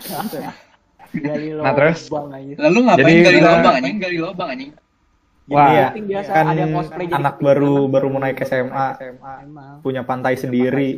[1.11, 2.07] Gali Nah, terus?
[2.07, 2.55] lubang, anjir.
[2.61, 3.97] Lalu ngapain Jadi gali lubang anjing?
[3.97, 4.71] Gali lubang anjing.
[5.51, 7.91] Wah, Wah, Penting biasa kan ada cosplay anak baru Duyung.
[7.91, 9.83] baru mau naik SMA, Emang.
[9.83, 10.89] punya pantai sendiri.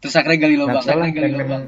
[0.00, 0.80] Terus akhirnya gali lubang.
[0.80, 1.62] Akhirnya gali pengen lubang.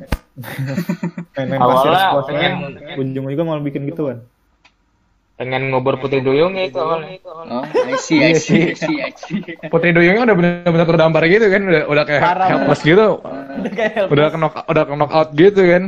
[1.60, 2.96] Awalnya pasir pengen- kan.
[2.96, 4.18] ujung-ujungnya malah bikin gitu kan.
[5.36, 7.16] Pengen ngubur putri duyung ya itu awalnya.
[7.24, 9.40] Oh, I see, I see, I see, I see.
[9.68, 14.26] Putri Duyungnya udah benar-benar terdampar gitu kan, udah udah kayak helpless gitu, Udah kayak udah
[14.28, 15.82] ke knock, udah ke knock out gitu kan.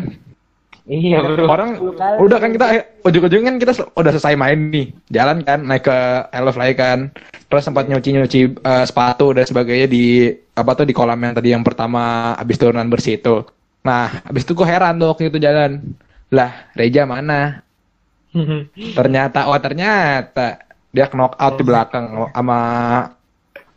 [0.82, 1.46] Iya bro.
[1.46, 1.78] Orang
[2.18, 2.66] udah kan kita
[3.06, 5.98] ujung-ujungnya kan kita udah selesai main nih, jalan kan naik ke
[6.34, 7.14] Elf lagi kan,
[7.46, 11.62] terus sempat nyuci-nyuci eh, sepatu dan sebagainya di apa tuh di kolam yang tadi yang
[11.62, 13.46] pertama abis turunan bersih itu.
[13.86, 15.82] Nah, abis itu gue heran tuh waktu itu jalan.
[16.34, 17.62] Lah, Reja mana?
[18.98, 22.60] Ternyata, oh ternyata dia knock out di belakang sama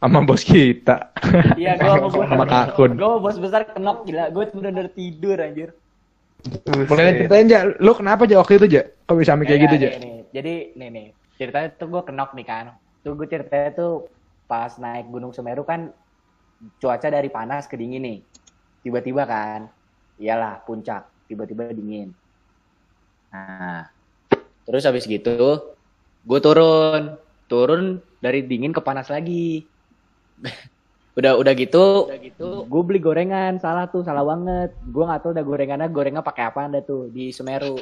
[0.02, 1.10] sama bos kita.
[1.58, 2.26] Iya, gua sama.
[2.34, 2.92] Sama Kakun.
[2.98, 4.30] Gua bos besar kenok gila.
[4.30, 5.74] Gua bener-bener tidur anjir.
[6.46, 8.82] Boleh ceritain aja, lu kenapa aja waktu itu aja?
[9.10, 9.90] Kok bisa sampai kayak gitu aja?
[9.98, 10.18] nih.
[10.30, 11.08] Jadi nih nih,
[11.42, 12.66] ceritanya tuh gue kenok nih kan.
[13.02, 13.94] Tuh gue ceritanya tuh
[14.46, 15.90] pas naik Gunung Semeru kan
[16.78, 18.20] cuaca dari panas ke dingin nih.
[18.86, 19.66] Tiba-tiba kan,
[20.22, 22.14] iyalah puncak, tiba-tiba dingin.
[23.34, 23.90] Nah,
[24.70, 25.74] terus habis gitu,
[26.22, 27.18] gue turun,
[27.50, 29.66] turun dari dingin ke panas lagi.
[31.16, 34.76] udah udah gitu, udah gitu, gue beli gorengan, salah tuh, salah banget.
[34.92, 37.80] Gue nggak tahu udah gorengannya, gorengnya pakai apa anda tuh di Semeru.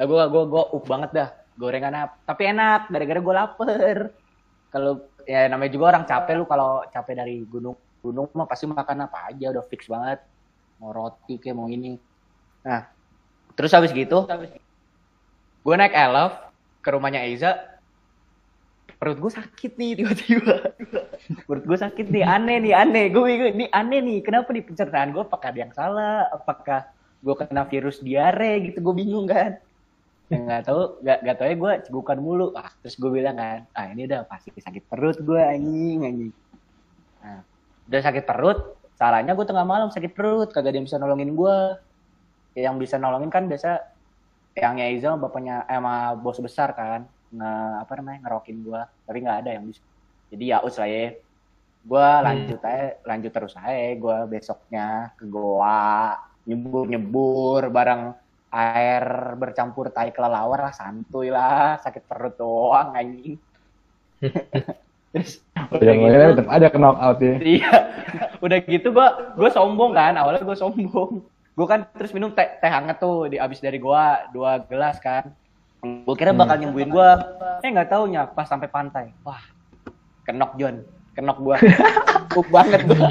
[0.00, 1.28] Eh, gue gue gue up banget dah
[1.60, 3.98] gorengannya tapi enak gara-gara gue lapar.
[4.72, 4.92] Kalau
[5.28, 9.28] ya namanya juga orang capek lu kalau capek dari gunung gunung mah pasti makan apa
[9.28, 10.24] aja udah fix banget.
[10.80, 12.00] Mau roti kayak mau ini.
[12.64, 12.88] Nah
[13.60, 14.24] terus habis gitu
[15.60, 16.32] gue naik elf
[16.80, 17.69] ke rumahnya Eiza
[19.00, 20.76] perut gue sakit nih tiba-tiba.
[21.48, 23.08] Perut gue sakit nih aneh nih aneh.
[23.08, 24.18] Gue ini aneh nih.
[24.20, 26.28] Kenapa nih pencernaan gue apakah ada yang salah?
[26.28, 26.84] Apakah
[27.24, 28.84] gue kena virus diare gitu?
[28.84, 29.56] Gue bingung kan.
[30.28, 32.52] Ya, nggak tahu nggak nggak tahu ya gue cegukan mulu.
[32.52, 36.32] Ah terus gue bilang kan ah ini udah pasti sakit perut gue anjing anjing.
[37.24, 37.40] Nah,
[37.88, 38.58] udah sakit perut
[39.00, 41.56] salahnya gue tengah malam sakit perut kagak ada yang bisa nolongin gue
[42.60, 43.80] yang bisa nolongin kan biasa
[44.60, 45.80] yang Yaiza bapaknya eh,
[46.20, 47.52] bos besar kan nge
[47.86, 49.82] apa namanya ngerokin gue tapi nggak ada yang bisa.
[50.30, 51.06] Jadi ya us lah ya.
[51.80, 53.94] Gue lanjut aja lanjut terus aja.
[53.96, 58.14] Gue besoknya ke goa nyebur nyebur bareng
[58.50, 59.04] air
[59.38, 61.78] bercampur tai kelelawar lah santuy lah.
[61.78, 63.38] Sakit perut doang anjing.
[65.10, 65.42] Terus
[65.74, 67.34] udah gitu tetap ada knock out ya.
[67.42, 67.72] iya.
[68.38, 71.26] Udah gitu gua gua sombong kan awalnya gua sombong.
[71.58, 75.34] Gua kan terus minum teh teh hangat tuh di abis dari gua dua gelas kan
[75.80, 77.10] gua kira bakal nyembuhin gua.
[77.64, 79.16] Eh nggak taunya pas sampai pantai.
[79.24, 79.40] Wah
[80.24, 80.84] kenok John.
[81.16, 81.56] Kenok gua.
[82.34, 83.08] Buk banget gua.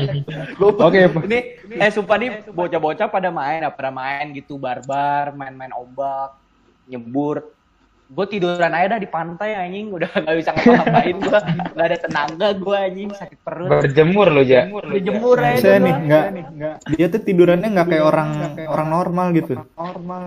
[0.55, 1.01] Gua- Oke.
[1.27, 1.39] ini
[1.75, 4.55] eh sumpah nih bocah-bocah pada main pada main gitu.
[4.55, 6.37] Barbar main-main ombak
[6.89, 7.45] nyebur
[8.09, 11.39] gue tiduran aja dah di pantai anjing udah gak bisa ngapa-ngapain gue
[11.77, 14.65] gak ada tenaga gue anjing sakit perut Berjemur lo, Ja.
[14.65, 16.25] dijemur aja Saya nih nggak
[16.97, 18.29] dia tuh tidurannya nggak kayak orang
[18.65, 19.53] orang normal gitu.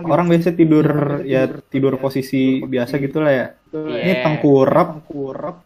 [0.07, 0.85] Orang biasa tidur
[1.27, 3.47] ya tidur posisi biasa gitu lah ya.
[3.73, 4.21] Ini Iya.
[4.23, 5.03] tengkurap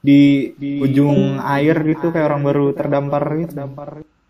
[0.01, 0.51] di
[0.82, 3.53] ujung air gitu kayak orang baru terdampar gitu.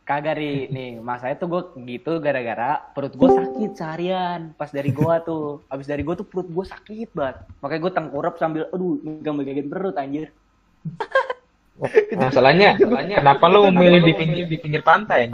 [0.08, 0.72] Kagak ri.
[0.72, 4.56] Nih masanya tuh gue gitu gara-gara perut gue sakit seharian.
[4.56, 5.67] Pas dari gua tuh.
[5.67, 7.43] Abis dari gua tuh perut gue sakit banget.
[7.60, 10.32] Makanya gue tengkurap sambil aduh megang-megangin perut anjir.
[12.17, 12.74] Masalahnya,
[13.22, 15.30] kenapa lo memilih di pinggir di pinggir pantai?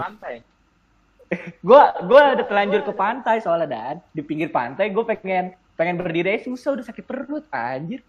[1.64, 3.96] gua gua udah telanjur ke pantai soalnya dan.
[4.12, 8.02] Di pinggir pantai gue pengen pengen berdiri aja susah udah sakit perut anjir.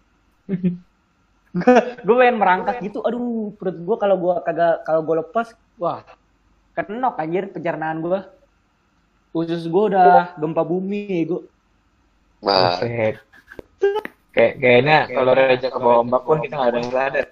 [2.03, 2.99] Gue pengen merangkak gitu.
[3.07, 6.03] Aduh perut gue kalau gua kagak kalau gue lepas wah
[6.75, 8.19] kenok anjir pencernaan gue
[9.31, 11.41] usus gue udah gempa bumi gue
[12.45, 12.77] Wah.
[14.35, 17.25] Kayak kayaknya kalau Reja ke bawah ombak pun kita nggak ada yang sadar.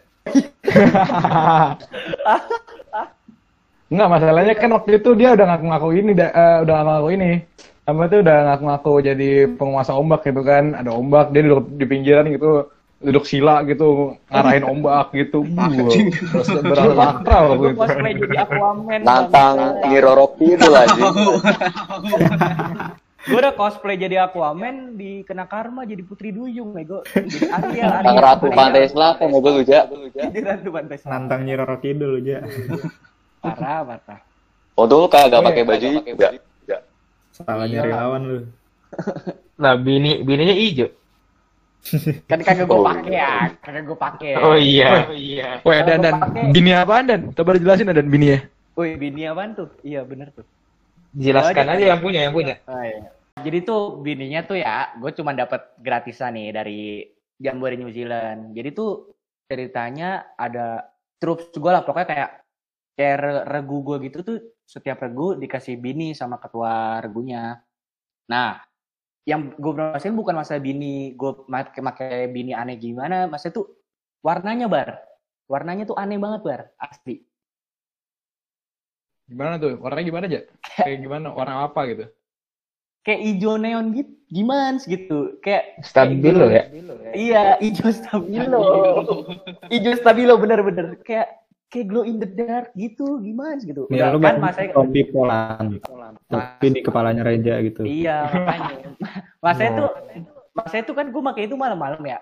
[3.94, 7.32] Enggak, masalahnya kan waktu itu dia udah ngaku-ngaku ini, da- eh, udah ngaku ini.
[7.84, 10.74] Apa itu udah ngaku-ngaku jadi penguasa ombak gitu kan.
[10.74, 12.72] Ada ombak, dia duduk di pinggiran gitu,
[13.04, 15.44] duduk sila gitu, ngarahin ombak gitu.
[15.44, 17.80] Terus berakal gue gitu.
[17.84, 19.58] cosplay jadi Aquaman nantang
[19.92, 21.04] Nyiroroki itu aja.
[23.24, 28.20] gue udah cosplay jadi Aquaman di kena karma jadi Putri Duyung nego jadi Ariel Ariel
[28.20, 29.88] Ratu Pantai Selatan mobil lu, Ja.
[30.12, 31.28] jadi Ratu Pantai Selatan.
[31.28, 32.44] Nantang Nyi Roro Kidul aja.
[33.40, 34.20] parah parah
[34.74, 36.34] Untung lu kagak pakai baju juga.
[37.34, 38.38] Salah nyari lawan lu.
[39.58, 40.90] Nah, bini bininya hijau.
[42.32, 45.50] Kan kagak gue Oh, pakai ya kagak gue pakai Oh iya, iya.
[45.68, 46.16] Weh, dan dan
[46.56, 47.22] bini apaan dan?
[47.36, 48.40] Coba jelasin dan bini ya.
[48.74, 50.48] Woi bini apaan tuh iya bener tuh
[51.14, 52.58] Jelaskan aja yang punya, yang punya.
[52.66, 53.14] Oh, iya.
[53.38, 57.06] Jadi tuh bininya tuh ya, gue cuma dapat gratisan nih dari
[57.38, 58.50] Jambore New Zealand.
[58.58, 59.14] Jadi tuh
[59.46, 60.90] ceritanya ada
[61.22, 62.30] troops gue lah, pokoknya kayak
[62.98, 67.62] kayak re- regu gue gitu tuh setiap regu dikasih bini sama ketua regunya.
[68.30, 68.58] Nah,
[69.24, 73.72] yang gue berhasil bukan masa bini gue make make bini aneh gimana, masa tuh
[74.20, 75.00] warnanya bar,
[75.48, 77.24] warnanya tuh aneh banget bar, asli.
[79.24, 79.80] Gimana tuh?
[79.80, 80.42] Warnanya gimana aja?
[80.84, 81.28] Kayak gimana?
[81.32, 82.06] Warna apa gitu?
[83.04, 86.72] Kayak hijau neon gitu, gimana gitu, kayak Stabilo ya.
[87.12, 88.60] Iya, hijau stabilo.
[89.68, 91.43] hijau stabilo bener-bener kayak
[91.74, 93.90] kayak glow in the dark gitu, gimana sih gitu.
[93.90, 95.82] Ya Udah lu kan masanya topi polan.
[96.30, 97.82] Tapi di kepalanya Reja gitu.
[97.82, 98.70] Iya, makanya.
[99.44, 99.90] Masanya tuh
[100.54, 102.22] masanya tuh kan gue pakai itu malam-malam ya.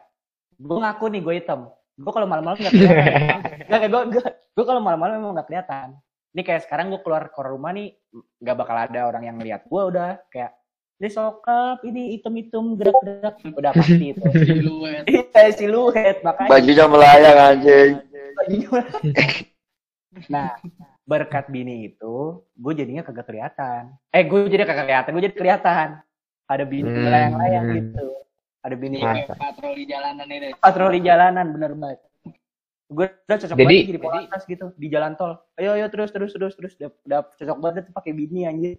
[0.58, 1.70] Gue ngaku nih gue hitam.
[2.00, 3.40] Gue kalau malam-malam nggak kelihatan.
[3.72, 5.88] Gak, gue gue gue kalau malam-malam emang nggak kelihatan.
[6.32, 7.94] Ini kayak sekarang gue keluar ke rumah nih
[8.42, 10.58] nggak bakal ada orang yang ngeliat gue udah kayak
[11.02, 14.22] ini sokap, ini hitam-hitam gerak-gerak udah pasti itu.
[14.46, 15.04] Siluet.
[15.10, 16.50] Iya siluet makanya.
[16.54, 17.94] Bajunya melayang anjing.
[20.28, 20.56] Nah,
[21.08, 23.96] berkat bini itu, gue jadinya kagak kelihatan.
[24.12, 25.88] Eh, gue jadi kagak kelihatan, gue jadi kelihatan.
[26.52, 27.04] Ada bini Hmm.
[27.08, 28.08] melayang-layang gitu.
[28.62, 28.98] Ada bini.
[29.00, 30.48] Kayak patroli jalanan ini.
[30.60, 32.00] patroli jalanan, bener banget.
[32.92, 35.40] Gue udah cocok Jadi- banget jadi polantas gitu di jalan tol.
[35.56, 36.74] Ayo, ayo terus, terus, terus, terus.
[36.76, 38.76] Udah, udah cocok banget tuh pakai bini anjir.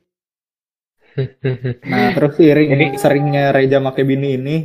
[1.88, 4.57] Nah, terus sering seringnya Reja make bini ini,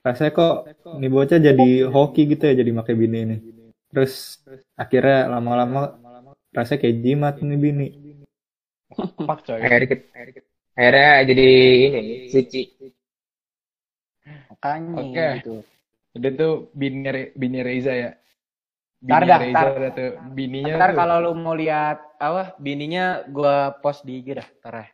[0.00, 0.54] rasanya kok
[0.96, 3.36] ini bocah jadi hoki gitu ya jadi make bini ini.
[3.90, 4.42] Terus
[4.74, 5.94] akhirnya lama-lama
[6.54, 7.86] rasanya kayak jimat nih bini.
[9.28, 9.60] Pak coy.
[9.60, 9.96] Akhirnya,
[10.76, 11.48] akhirnya jadi
[11.90, 12.00] ini,
[12.32, 12.62] suci.
[14.50, 15.26] Makanya Oke.
[15.42, 15.54] gitu.
[16.16, 18.10] Udah tuh bini Re- bini Reza ya.
[18.96, 19.66] Bini Ntar dah, Reza ntar.
[19.76, 20.96] udah tuh bininya tuh.
[20.96, 24.86] kalau lu mau lihat apa bininya gue post di IG dah, ntar ya.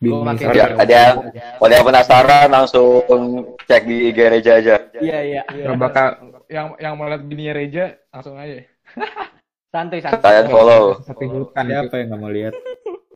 [0.00, 0.32] Bini Gua.
[0.52, 1.16] Ya, ada yang
[1.60, 4.74] ada yang penasaran langsung cek di IG Reja aja.
[4.96, 5.42] Iya, iya.
[5.48, 6.08] Iya, Nggak bakal
[6.50, 8.66] yang yang mau lihat bininya Reja langsung aja.
[9.72, 10.18] Santuy, santuy.
[10.26, 10.98] Kalian follow.
[10.98, 12.54] Satu hutan siapa yang nggak mau lihat?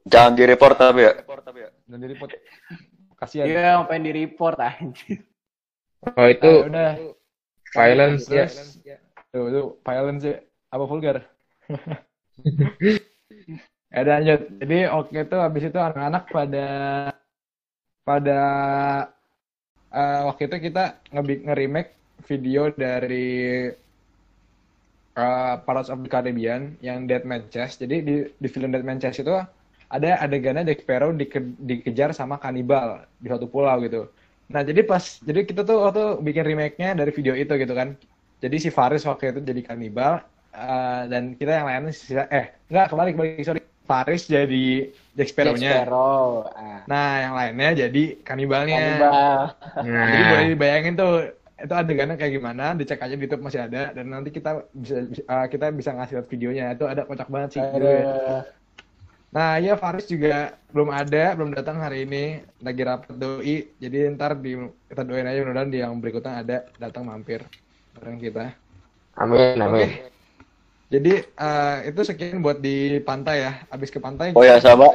[0.07, 1.13] Jangan di report tapi ya.
[1.91, 2.31] Dan jadi pot
[3.19, 3.47] kasihan.
[3.51, 5.27] Iya, ngapain di report anjir.
[6.15, 6.91] Oh itu Ah, udah.
[7.75, 8.47] violence ya.
[8.47, 8.79] Terus,
[9.35, 10.39] tuh, tuh violence ya.
[10.71, 11.27] Apa vulgar?
[13.91, 14.41] ya udah lanjut.
[14.63, 16.67] Jadi oke tuh habis itu anak-anak pada
[18.07, 18.41] pada
[19.91, 21.91] eh, waktu itu kita nge- nge-remake
[22.25, 23.69] video dari
[25.15, 27.81] eh, Pirates of the Caribbean yang Dead Man Chest.
[27.85, 29.33] Jadi di, di film Dead Man Chest itu
[29.89, 34.11] ada adegannya Jack Sparrow dike- dikejar sama kanibal di suatu pulau gitu.
[34.51, 37.95] Nah, jadi pas jadi kita tuh waktu bikin remake-nya dari video itu gitu kan.
[38.43, 40.21] Jadi si Faris waktu itu jadi kanibal
[40.53, 43.63] eh, dan kita yang lainnya sisa eh enggak kebalik balik sorry.
[43.85, 45.73] Faris jadi Jack Jack Sparrow-nya.
[45.85, 46.49] Sparrow.
[46.57, 46.81] Ah.
[46.89, 48.81] Nah, yang lainnya jadi kanibalnya.
[48.81, 49.41] Kanibal.
[49.77, 51.13] Jadi Nah, boleh dibayangin tuh
[51.55, 55.47] itu adegannya kayak gimana, dicek aja di YouTube masih ada dan nanti kita bisa uh,
[55.47, 56.65] kita bisa ngasih lihat videonya.
[56.75, 57.63] Itu ada kocak banget sih.
[57.63, 57.99] gue.
[59.35, 62.43] Nah, ya Faris juga belum ada, belum datang hari ini.
[62.63, 63.67] Lagi rapat doi.
[63.83, 64.55] Jadi ntar di,
[64.87, 67.43] kita doain aja mudah-mudahan di yang berikutnya ada datang mampir
[67.99, 68.55] bareng kita.
[69.19, 69.91] Amin, amin.
[70.91, 73.53] Jadi eh, itu sekian buat di pantai ya.
[73.75, 74.35] Abis ke pantai.
[74.39, 74.87] Oh ya sama.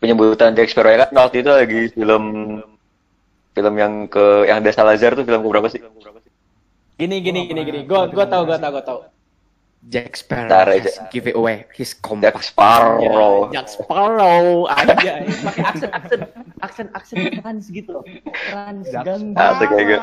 [0.00, 2.24] Penyebutan Jack Sparrow ya kan waktu itu lagi film
[3.54, 5.80] film yang ke yang ada Salazar tuh film keberapa sih?
[6.98, 7.80] Gini gini gini gini.
[7.86, 8.98] Gue gue tahu gue tahu gue tahu.
[9.84, 11.12] Jack Sparrow Bentar has aja.
[11.12, 12.40] give it away his Jack compact.
[12.40, 13.52] Sparrow.
[13.52, 15.20] Jack Sparrow aja.
[15.28, 16.20] Pakai aksen aksen
[16.64, 18.00] aksen aksen trans gitu.
[18.48, 19.36] Trans ganggu.
[19.36, 20.00] Asik kayak gitu.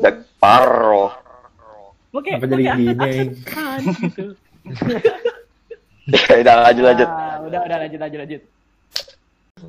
[0.00, 1.12] Jack Sparrow.
[2.08, 4.24] Pakai Apa jadi gini, trans gitu.
[6.08, 7.08] Udah lanjut lanjut.
[7.08, 8.42] Ah, udah udah lanjut lanjut lanjut.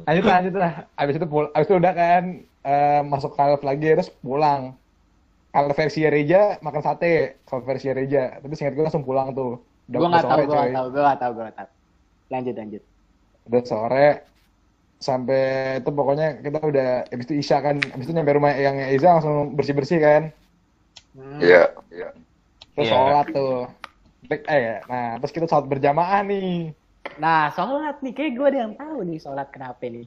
[0.08, 0.72] Lanjut lah, lanjut lah.
[0.96, 2.24] Abis itu pul abis itu udah kan
[2.66, 4.76] eh, masuk kalf lagi terus pulang.
[5.50, 8.38] Kalau versi Reja makan sate, kalau versi Reja.
[8.38, 9.66] Tapi singkat gue langsung pulang tuh.
[9.90, 11.70] Udah Gue udah nggak tahu gue nggak tahu gue nggak tahu gue nggak tahu.
[12.30, 12.84] Lanjut lanjut.
[13.50, 14.10] Udah sore
[15.00, 15.44] sampai
[15.80, 19.56] itu pokoknya kita udah abis itu Isya kan, abis itu nyampe rumah yang Iza langsung
[19.56, 20.24] bersih-bersih kan.
[21.42, 21.74] Iya.
[21.90, 22.10] Iya.
[22.76, 22.94] Terus Iya.
[22.94, 23.66] sholat tuh.
[24.30, 26.76] Eh, nah terus kita sholat berjamaah nih.
[27.18, 30.06] Nah sholat nih kayak gue ada yang tahu nih sholat kenapa nih.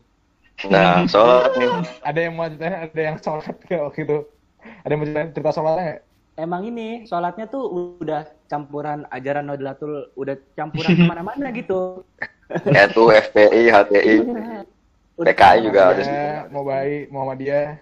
[0.71, 1.71] Nah, sholat nih.
[2.07, 4.19] Ada yang mau ceritain, ada yang sholat kayak waktu itu.
[4.87, 5.95] Ada yang mau ceritain cerita sholatnya?
[6.33, 12.07] Emang ini sholatnya tuh udah campuran ajaran Nahdlatul, udah campuran ke mana-mana gitu.
[12.69, 14.17] NU, FPI, HTI.
[15.19, 16.07] Udah PKI juga harus.
[16.09, 17.81] Ya, mau baik, Muhammadiyah.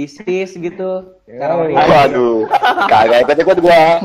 [0.00, 1.12] ISIS gitu.
[1.28, 1.76] Ya, Teroris.
[1.76, 2.48] Waduh,
[2.88, 4.00] kagak ikut-ikut gua.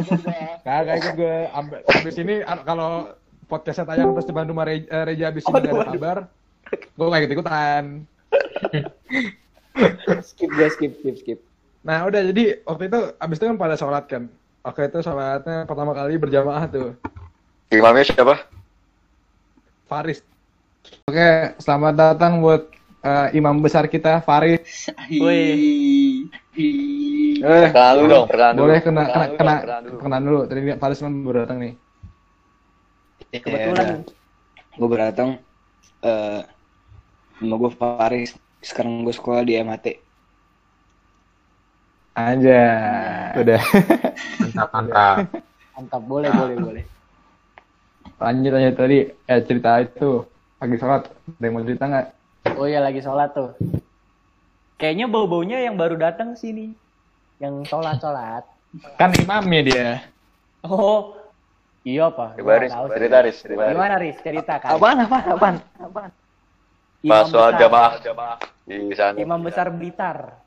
[0.66, 1.38] Kagak ikut gue.
[1.56, 2.36] Ambil habis ini
[2.68, 3.16] kalau
[3.48, 6.18] podcastnya tayang terus sama Reja, eh, Reja habis ini Waduh, nggak ada kabar.
[6.96, 7.84] Gue gak ikut-ikutan.
[10.24, 11.40] skip gue skip skip skip.
[11.86, 14.32] Nah udah jadi waktu itu abis itu kan pada sholat kan.
[14.66, 16.98] Waktu itu sholatnya pertama kali berjamaah tuh.
[17.70, 18.48] Imamnya siapa?
[19.86, 20.24] Faris.
[21.06, 22.70] Oke, selamat datang buat
[23.06, 24.90] eh, imam besar kita, Faris.
[25.10, 26.26] Wih.
[26.56, 28.64] Eh, Perkenalan dulu dong, perkenalan dulu.
[28.66, 29.56] boleh kena kena kena
[29.92, 30.40] perkenalan dulu.
[30.50, 31.74] Tadi Faris kan baru datang nih.
[33.36, 33.88] Kebetulan
[34.76, 35.30] gue datang
[36.02, 36.42] eh
[37.42, 38.32] nama gue Faris
[38.64, 40.06] sekarang gue sekolah di MHT
[42.16, 42.64] Aja.
[43.36, 43.60] Udah.
[44.40, 45.18] Mantap, mantap.
[45.76, 46.84] mantap boleh boleh boleh.
[48.16, 50.24] Lanjut lanjut tadi eh cerita itu
[50.64, 51.12] lagi sholat.
[51.12, 52.08] Ada yang mau cerita nggak?
[52.56, 53.52] Oh iya lagi sholat tuh.
[54.80, 56.72] Kayaknya bau-baunya yang baru datang sini.
[57.44, 58.48] Yang sholat-sholat.
[58.96, 59.90] Kan imamnya dia.
[60.64, 61.20] Oh,
[61.84, 62.40] iya pak.
[62.40, 63.38] Cerita Riz, cerita Riz.
[63.44, 64.18] Gimana Riz?
[64.24, 64.80] Cerita kan.
[64.80, 66.12] apaan apaan apaan apaan
[67.06, 67.94] Pas sholat besar, jamaah
[68.66, 69.16] di sana.
[69.22, 70.42] Imam besar Blitar.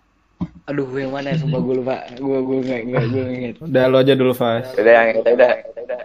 [0.68, 3.85] aduh yang mana ya sumpah gue lupa gue gue nggak nggak gue nggak inget Udah
[3.88, 4.68] lo aja dulu, Fas.
[4.77, 6.03] Udah yang kita udah, udah.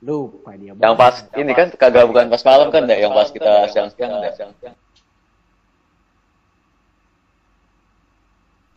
[0.00, 0.72] Lupa dia.
[0.78, 4.32] Yang pas ini kan kagak bukan pas malam kan, deh, yang pas kita siang-siang deh.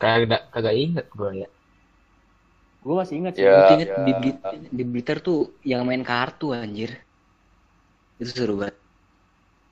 [0.02, 1.50] Kagak kagak inget gue ya.
[2.84, 3.46] Gue masih ingat sih.
[3.48, 3.56] Ya.
[3.56, 7.00] Gue inget di Blit- di Blitar tuh yang main kartu anjir
[8.20, 8.76] itu seru banget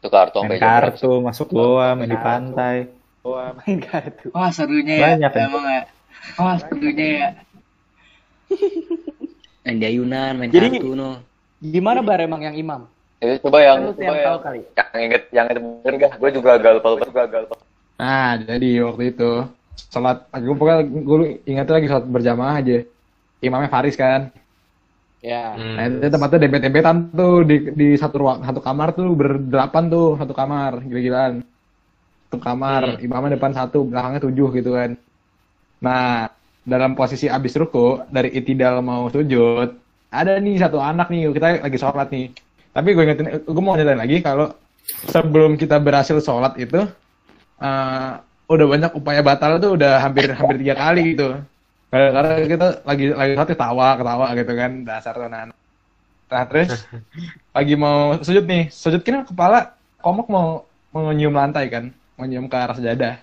[0.02, 0.98] Itu kartu Main jam berapa?
[0.98, 2.90] kartu, masuk goa, main di pantai.
[3.22, 4.34] Main kartu.
[4.34, 5.06] Wah serunya ya.
[5.14, 5.46] Banyak, kan?
[5.46, 5.84] Emang ya.
[6.42, 7.30] Wah serunya ya.
[9.62, 11.22] main di ayunan main Jadi- kartu no
[11.62, 12.90] Gimana bar emang yang imam?
[13.22, 14.62] Itu coba yang, coba yang yang, tahu kali.
[14.74, 16.12] yang inget, yang itu bener gak?
[16.18, 17.44] Gue juga gagal, gue juga gagal.
[18.02, 19.32] Nah, jadi waktu itu
[19.94, 22.82] sholat, gue pokoknya gue ingatnya lagi sholat berjamaah aja.
[23.46, 24.34] Imamnya Faris kan.
[25.22, 25.54] Ya.
[25.54, 30.34] Nah, itu tempatnya debet-debetan tuh di di satu ruang satu kamar tuh berdelapan tuh satu
[30.34, 31.46] kamar gila-gilaan.
[32.26, 34.98] Satu kamar, imamnya depan satu, belakangnya tujuh gitu kan.
[35.86, 36.26] Nah,
[36.66, 39.70] dalam posisi abis ruku dari itidal mau sujud,
[40.10, 42.34] ada nih satu anak nih kita lagi sholat nih.
[42.72, 44.50] Tapi gue ingetin, gue mau nyatain lagi kalau
[45.06, 46.82] sebelum kita berhasil sholat itu
[47.62, 48.12] eh,
[48.50, 51.38] udah banyak upaya batal tuh udah hampir hampir tiga kali gitu.
[51.92, 55.58] Karena kita lagi lagi sholat ketawa ketawa gitu kan dasar tuh anak.
[56.32, 56.88] Nah terus
[57.56, 60.64] lagi mau sujud nih, sujud kan kepala komok mau
[60.96, 63.20] mau nyium lantai kan, mau nyium ke arah sejadah.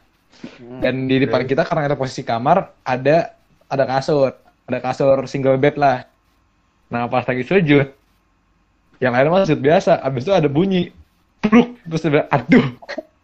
[0.84, 3.32] Dan di depan kita karena kita posisi kamar ada
[3.72, 4.36] ada kasur,
[4.68, 6.04] ada kasur single bed lah.
[6.92, 7.88] Nah pas lagi sujud,
[9.00, 10.92] yang lain mah sujud biasa, abis itu ada bunyi,
[11.40, 12.66] pluk, terus dia bilang, aduh,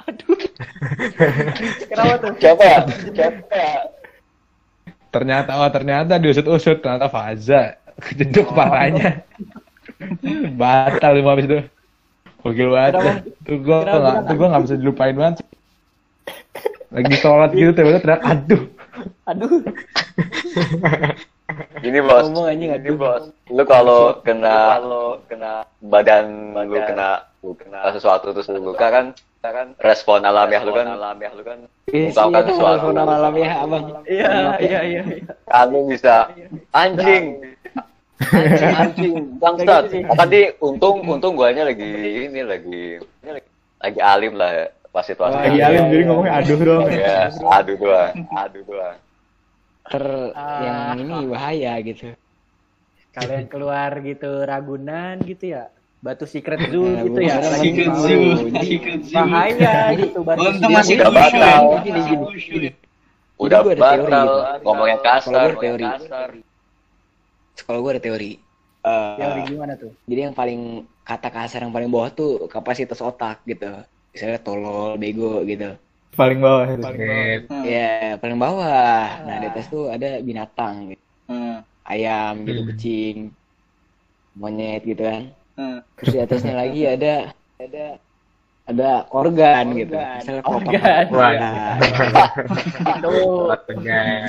[1.88, 2.32] Kenapa tuh?
[2.36, 2.78] Siapa ya?
[3.12, 3.93] Siapa ya?
[5.14, 9.22] Ternyata oh ternyata diusut-usut ternyata Faza kejeduk kepalanya.
[10.58, 11.60] Batal lima habis itu.
[12.42, 12.92] Gokil banget.
[12.98, 13.08] Kenapa?
[13.08, 13.18] dah.
[13.46, 15.36] tuh gue nggak tuh gue nggak bisa dilupain banget.
[16.94, 18.62] Lagi sholat gitu tiba-tiba teriak aduh.
[19.30, 19.62] Aduh.
[21.84, 23.30] Ini bos, Ngomong anjing ini bos.
[23.52, 25.52] Lu kalau kena, kalau kena
[25.84, 29.07] badan, lu kena, lu kena sesuatu terus lu luka kan,
[29.38, 32.86] kan respon alamiah lu kan, alamiah lu kan, Iya, Ungkapkan iya, sesuatu.
[32.88, 33.84] telepon malam ya, Abang.
[34.09, 35.03] Iya, iya, iya.
[35.45, 36.32] kamu bisa
[36.72, 37.24] anjing,
[38.32, 39.84] anjing, anjing, bangsat.
[39.92, 41.84] Tadi untung, untung guanya lagi
[42.24, 45.36] ini lagi, ini lagi, lagi alim lah ya, pas situasi.
[45.36, 46.82] Lagi alim jadi ngomongnya aduh dong.
[46.88, 48.97] Ya, aduh doang, aduh doang.
[49.84, 50.61] Ter Ah.
[50.64, 52.16] yang ini bahaya gitu.
[53.12, 55.68] Kalian keluar gitu Ragunan gitu ya.
[56.05, 57.40] Batu Secret Zoo gitu ya.
[57.40, 58.05] Lagi Secret mau.
[58.05, 59.16] Zoo, Secret Zoo.
[59.16, 60.94] Bahaya gitu Batu Untung masih.
[61.00, 61.16] Udah khusyuk.
[61.16, 61.62] batal.
[61.80, 62.70] Gini, gini, gini.
[63.40, 64.62] Udah gua ada teori batal, gitu.
[64.62, 66.40] ngomongnya Kalau kasar, ada ngomongnya teori.
[67.55, 68.32] Sekolah gue ada teori.
[68.84, 69.92] Eh, Teori gimana tuh?
[70.05, 70.61] jadi yang paling
[71.09, 73.72] kata kasar yang paling bawah tuh kapasitas otak gitu.
[74.12, 75.72] Misalnya tolol, bego gitu.
[76.14, 76.84] Paling bawah itu.
[77.48, 77.64] Hmm.
[77.64, 79.24] Ya, paling bawah.
[79.24, 81.05] Nah, di atas tuh ada binatang gitu.
[81.26, 81.64] Hmm.
[81.82, 82.68] Ayam gitu, Hmm.
[82.70, 83.16] kucing,
[84.36, 85.32] monyet gitu kan.
[85.55, 85.78] Hmm.
[85.96, 87.14] Terus di atasnya lagi ada
[87.57, 87.86] ada
[88.64, 89.92] ada organ, gitu.
[89.92, 91.05] Misalnya Organ.
[91.12, 91.76] Wah.
[92.96, 93.52] Aduh,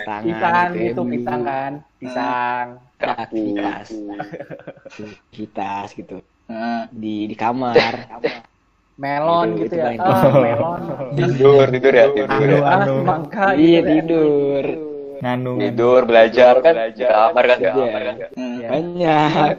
[0.04, 1.72] Tangan, pisang gitu, gitu, pisang kan.
[1.98, 2.66] Pisang.
[2.96, 3.88] Nah, kitas.
[5.36, 6.20] Kitas gitu.
[6.46, 6.88] Hmm.
[6.92, 8.12] Di di kamar.
[8.96, 9.86] Melon Itu- gitu itu ya.
[9.92, 10.36] paling Ah, bawah.
[10.48, 10.82] melon.
[11.16, 12.60] Tidur, tidur ya, tidur ya.
[12.64, 13.84] Ah, mangga Iya, gitu ya.
[14.00, 14.66] tidur.
[15.16, 15.52] Nganu.
[15.60, 17.72] Tidur, belajar kan, kamar kan, Iya.
[17.72, 18.16] kamar kan.
[18.36, 18.56] Hmm.
[18.56, 18.68] Iya.
[18.72, 19.56] Banyak.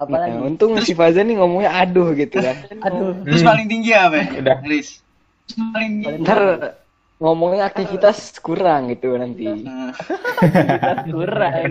[0.00, 0.32] Apalagi?
[0.32, 2.56] Nah, untung si Faza nih ngomongnya aduh gitu kan.
[2.88, 3.20] Aduh.
[3.28, 4.16] Terus paling tinggi apa?
[4.16, 4.26] ya?
[4.40, 4.56] Udah.
[4.64, 5.04] Riz.
[5.52, 6.24] Paling tinggi.
[6.24, 6.40] Ntar
[7.20, 9.44] ngomongnya aktivitas kurang gitu nanti.
[9.44, 9.92] Hmm.
[11.04, 11.52] kurang.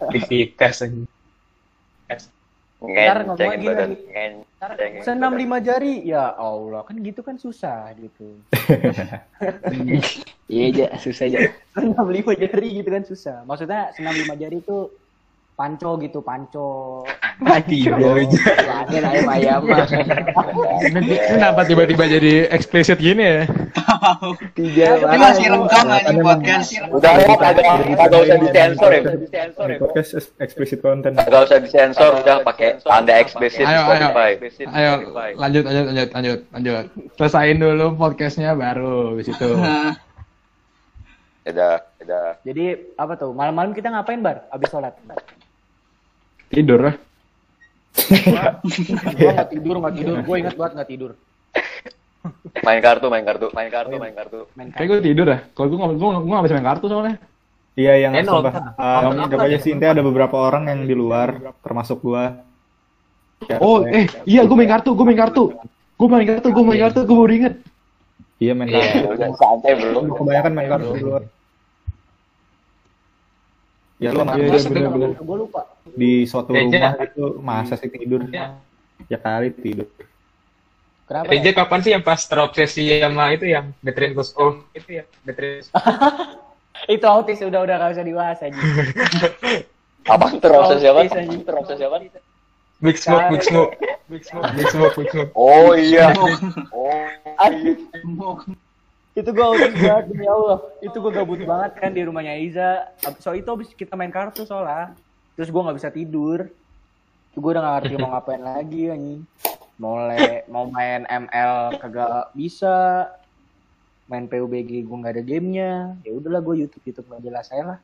[0.00, 0.88] Aktivitas.
[2.80, 3.96] Ntar ngomongnya gini badan, lagi.
[4.08, 8.32] ngencengin Senam lima jari, ya Allah kan gitu kan susah gitu.
[10.44, 11.38] Iya aja, susah aja.
[11.72, 13.36] Senam lima jari gitu kan susah.
[13.48, 14.92] Maksudnya senam lima jari itu
[15.54, 17.02] panco gitu, panco.
[17.38, 18.42] Mati aja.
[18.86, 19.62] Ada ayam.
[21.34, 23.42] Kenapa tiba-tiba jadi eksplisit gini ya?
[24.54, 26.68] Tiga Ini masih rekam anjing podcast.
[26.94, 27.64] Udah, ya, kagak
[27.98, 29.02] kagak usah disensor ya.
[29.82, 31.14] Podcast explicit content.
[31.18, 33.86] Kagak usah disensor, udah pakai tanda eksplisit Ayo, ayo.
[33.86, 34.30] Spotify.
[34.70, 34.92] Ayo,
[35.38, 36.84] lanjut, lanjut, lanjut, lanjut, lanjut.
[37.18, 39.48] Selesain dulu podcastnya baru di situ.
[39.58, 39.94] Nah,
[41.44, 42.40] Udah, udah.
[42.40, 43.36] Jadi apa tuh?
[43.36, 44.48] Malam-malam kita ngapain bar?
[44.48, 44.96] Abis sholat.
[46.50, 46.94] Tidur lah.
[47.94, 50.16] Gue nggak tidur, nggak tidur.
[50.22, 51.10] Gue ingat banget nggak tidur.
[52.64, 54.38] Main kartu, main kartu, main kartu, main kartu.
[54.56, 55.40] Main Kayak gue tidur dah.
[55.52, 57.16] Kalau gue nggak, gue gue nggak bisa main kartu soalnya.
[57.74, 58.52] Iya yang Eh, sumpah.
[59.02, 62.38] Nonton anggap aja sih intinya ada beberapa orang yang di luar, termasuk gua.
[63.44, 65.52] Ya, Oh, eh, iya gue main kartu, gue main kartu.
[65.94, 67.54] Gue main kartu, gue main kartu, gue baru inget.
[68.38, 69.06] Iya main Iya, kartu.
[69.10, 70.00] udah santai bro.
[70.14, 71.22] Kebanyakan main kartu di luar.
[73.98, 75.10] Ya lu Iya, iya, bener-bener.
[75.18, 75.60] Gue lupa.
[75.92, 76.96] Di suatu Reja.
[76.96, 78.24] rumah itu masa sih tidur?
[78.26, 78.56] Iya.
[79.06, 79.84] Ya kali tidur.
[81.04, 81.28] Kenapa?
[81.28, 81.54] Reja Ya?
[81.54, 85.68] kapan sih yang pas terobsesi sama itu yang Beatrice Goes Off itu ya Beatrice
[86.90, 88.56] Itu autis udah udah gak usah dibahas aja.
[90.04, 91.00] Apa terobses siapa?
[91.00, 91.40] Autis, anjing.
[91.42, 91.96] Terobses siapa?
[92.82, 93.72] Big Smoke Big Smoke
[94.10, 96.12] Big Smoke Big Smoke Big Smoke Oh iya.
[96.72, 97.08] Oh,
[97.38, 97.88] anjing.
[99.14, 100.58] itu gue autis banget demi Allah.
[100.82, 102.70] Itu gue gabut banget kan di rumahnya Iza.
[103.22, 104.92] So itu abis kita main kartu soalnya.
[105.34, 106.46] Terus gue nggak bisa tidur.
[107.34, 109.22] Itu gue udah gak ngerti mau ngapain lagi anjing.
[109.82, 113.10] Mau le, mau main ML kagak bisa.
[114.06, 115.98] Main PUBG gue nggak ada gamenya.
[116.06, 117.80] Ya udahlah gue YouTube YouTube nggak jelas saya lah.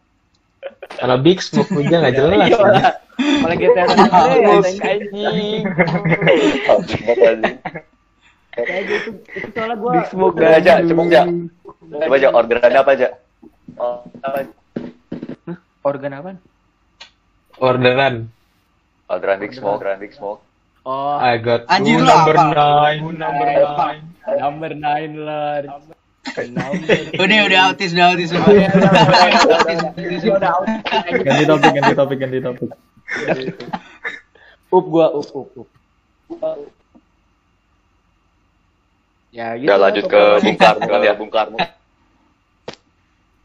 [1.01, 2.95] kalau Big Smoke aja nggak jelas lah.
[3.41, 5.63] Malah GTA San Andreas anjing.
[6.69, 7.57] Habis banget, anjing.
[8.55, 9.11] Kayak gitu.
[9.35, 9.93] Itu soalnya gue.
[9.97, 11.23] Big Smoke Udah aja, cukup aja.
[11.91, 13.09] Coba aja orderan apa aja?
[13.81, 14.47] Oh, apa?
[15.81, 16.31] Organ apa?
[17.61, 18.33] Orderan
[19.11, 20.41] Orderan Big Smoke, orderan Big Smoke.
[20.89, 22.57] Oh, I got Anjir, two lu number apa?
[22.57, 23.93] nine number nine
[24.41, 25.61] number nine lah.
[27.21, 28.33] Udah udah autis udah autis.
[28.33, 28.93] Udah, udah, udah,
[29.93, 30.67] udah, udah out.
[31.21, 32.71] Ganti topik, ganti topik, ganti topik.
[34.71, 35.67] Up gua, up, up, up.
[39.35, 39.67] Ya gitu.
[39.67, 40.23] Lah, lanjut ke.
[40.43, 41.59] Bung Karno kan ya, Bung Karno.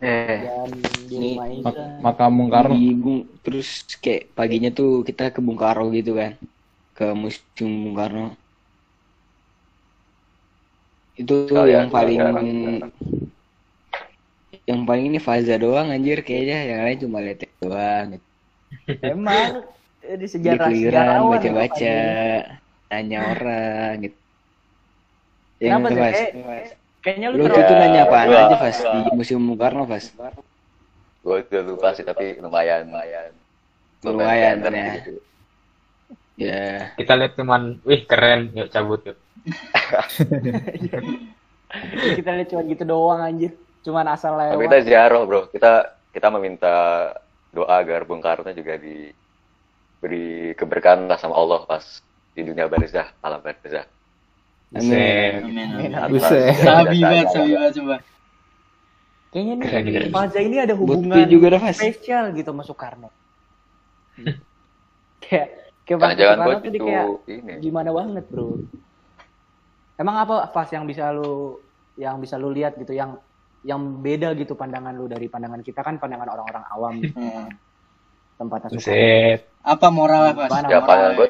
[0.02, 0.70] Eh, Dan
[1.10, 1.40] di.
[1.64, 2.76] Mak makam Bung Karno.
[2.76, 3.68] di Bung- terus
[4.04, 6.32] kayak paginya tuh kita ke Bung Karno gitu kan.
[6.98, 8.26] Ke Museum Bung Karno.
[11.22, 12.92] Itu tuh Sekalian, yang paling sekalian.
[14.70, 18.26] yang paling ini Faza doang anjir kayaknya yang lain cuma lihat doang gitu.
[19.06, 19.50] Emang
[20.06, 22.16] eh, di Di sejarah keluyuran sejarawan baca-baca ya,
[22.90, 24.18] tanya orang gitu
[25.60, 26.30] yang Kenapa sih?
[27.06, 28.78] Kayaknya lu Lu itu nanya apaan Gua- aja, Fas?
[28.82, 30.10] Di Museum Bung Karno, Fas?
[31.22, 33.32] Gue udah lupa sih tapi lumayan lumayan.
[34.02, 34.94] Lumayan, banter ya.
[34.98, 35.12] gitu.
[36.36, 36.92] Ya.
[36.98, 39.18] Kita lihat cuman, wih keren, yuk cabut yuk.
[42.18, 43.54] kita lihat cuma gitu doang anjir.
[43.86, 44.62] Cuman asal Tapi lewat.
[44.66, 45.72] kita ziarah bro, kita
[46.10, 46.74] kita meminta
[47.54, 51.86] doa agar Bung Karno juga diberi keberkahan lah sama Allah pas
[52.36, 53.86] di dunia barzah, alam barzah.
[54.76, 55.32] Amin.
[55.42, 55.68] Amin.
[55.72, 55.92] Amin.
[55.94, 56.54] Atas Buset.
[56.60, 57.96] Sabi banget, sabi banget coba.
[59.32, 60.10] Kayaknya nih Keren, keren.
[60.12, 61.76] Faza ini ada hubungan Bukti juga dah, Fas.
[61.76, 63.10] spesial gitu sama Soekarno.
[65.24, 65.48] kayak
[65.84, 67.52] kayak jangan Soekarno tuh kayak ini.
[67.60, 68.48] gimana banget bro.
[69.96, 71.60] Emang apa pas yang bisa lu
[71.96, 73.16] yang bisa lu lihat gitu yang
[73.64, 77.16] yang beda gitu pandangan lu dari pandangan kita kan pandangan orang-orang awam gitu.
[77.16, 77.48] Hmm.
[78.36, 79.00] tempatnya Soekarno.
[80.28, 80.44] Apa?
[80.46, 80.86] Gimana Ya moralnya?
[80.86, 81.30] pandangan gue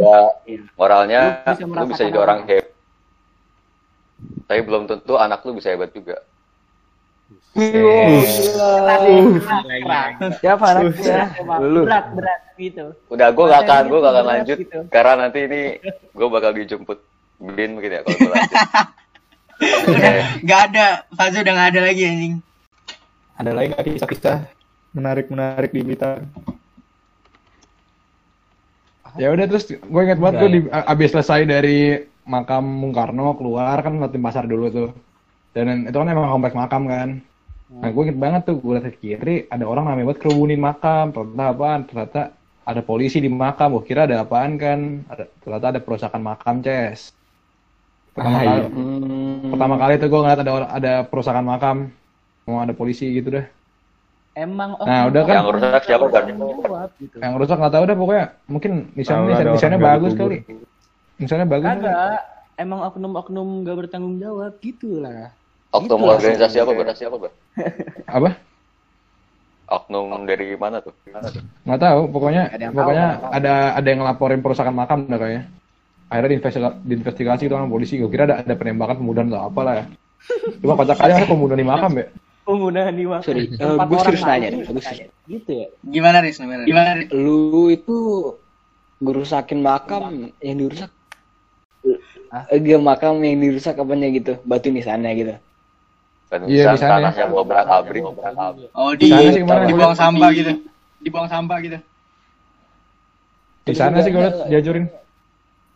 [0.00, 0.16] ya
[0.48, 0.60] Iya.
[0.74, 2.72] moralnya Lu bisa lu bisa jadi orang hebat.
[4.48, 6.18] Tapi belum tentu anak lu bisa hebat juga.
[10.42, 11.30] Siapa anaknya?
[11.62, 11.86] Lu.
[11.86, 12.94] Berat, berat gitu.
[13.10, 14.80] Udah gue gak akan gue gak akan lanjut gitu.
[14.90, 15.60] karena nanti ini
[16.14, 16.98] gue bakal dijemput
[17.40, 18.58] bin mungkin ya kalau gue lanjut.
[19.60, 20.86] Udah, nggak ada.
[21.12, 22.34] Faza udah nggak ada lagi anjing.
[23.36, 24.38] Ada lagi nggak kisah-kisah
[24.96, 26.26] menarik-menarik di Blitar?
[29.18, 31.98] Ya udah terus gue inget banget gue di, abis selesai dari
[32.28, 34.90] makam Bung Karno keluar kan ngeliatin pasar dulu tuh.
[35.54, 37.08] Dan itu kan emang kompleks makam kan.
[37.70, 41.10] Nah gue inget banget tuh gue liat ke kiri ada orang namanya buat kerubunin makam.
[41.14, 41.80] Ternyata apaan?
[41.88, 42.20] Ternyata
[42.66, 43.74] ada polisi di makam.
[43.78, 44.80] Gue kira ada apaan kan?
[45.10, 47.14] Ada, ternyata ada perusakan makam Ces.
[48.14, 48.66] Pertama Ah, kali, iya.
[48.68, 49.50] Hmm.
[49.54, 51.76] pertama kali tuh gue ngeliat ada ada perusakan makam.
[52.46, 53.46] Mau ada polisi gitu dah.
[54.38, 55.34] Emang oh, Nah, udah kan.
[55.42, 56.24] Yang rusak siapa kan?
[57.02, 57.16] gitu.
[57.18, 60.38] Yang rusak nggak tahu dah pokoknya mungkin ada nisannya orang gali bagus kali.
[61.18, 61.66] Nisannya bagus.
[61.66, 62.20] Kagak,
[62.56, 65.34] emang oknum-oknum gak bertanggung jawab gitu lah.
[65.70, 66.10] Oknum Gitu.
[66.14, 66.86] organisasi apa ber?
[66.94, 67.30] Siapa ber?
[68.18, 68.30] Apa?
[69.70, 70.94] Oknum dari mana tuh?
[71.10, 71.42] Mana tuh?
[71.62, 75.42] nggak tahu pokoknya Ada yang pokoknya tahu, ada ada yang ngelaporin perusakan makam dah kayaknya
[76.10, 79.74] akhirnya diinvestigasi, diinvestigasi itu sama polisi gue kira ada ada penembakan pembunuhan atau apa lah
[79.78, 79.84] ya
[80.58, 82.06] cuma kocak aja masa pembunuhan di makam ya
[82.50, 83.26] Pembunuhan di waktu.
[83.26, 85.10] Sorry, eh, Tempat gue serius nanya gue serius.
[85.30, 85.66] Gitu ya.
[85.86, 86.36] Gimana, Riz?
[86.42, 86.62] Gimana?
[86.66, 87.08] Gimana, Riz?
[87.14, 87.96] Lu itu
[88.98, 90.90] ngerusakin makam yang dirusak.
[92.30, 92.44] Hah?
[92.50, 95.34] Enggak makam yang dirusak apanya gitu, batu nisannya gitu.
[96.30, 97.10] Iya, di sana.
[97.10, 98.06] tanahnya obrak abrik.
[98.70, 99.66] Oh, di, Di sana sih ke mana?
[99.66, 100.52] dibuang sampah gitu.
[101.02, 101.78] Dibuang sampah gitu.
[103.60, 104.90] di sana sih gue liat diajurin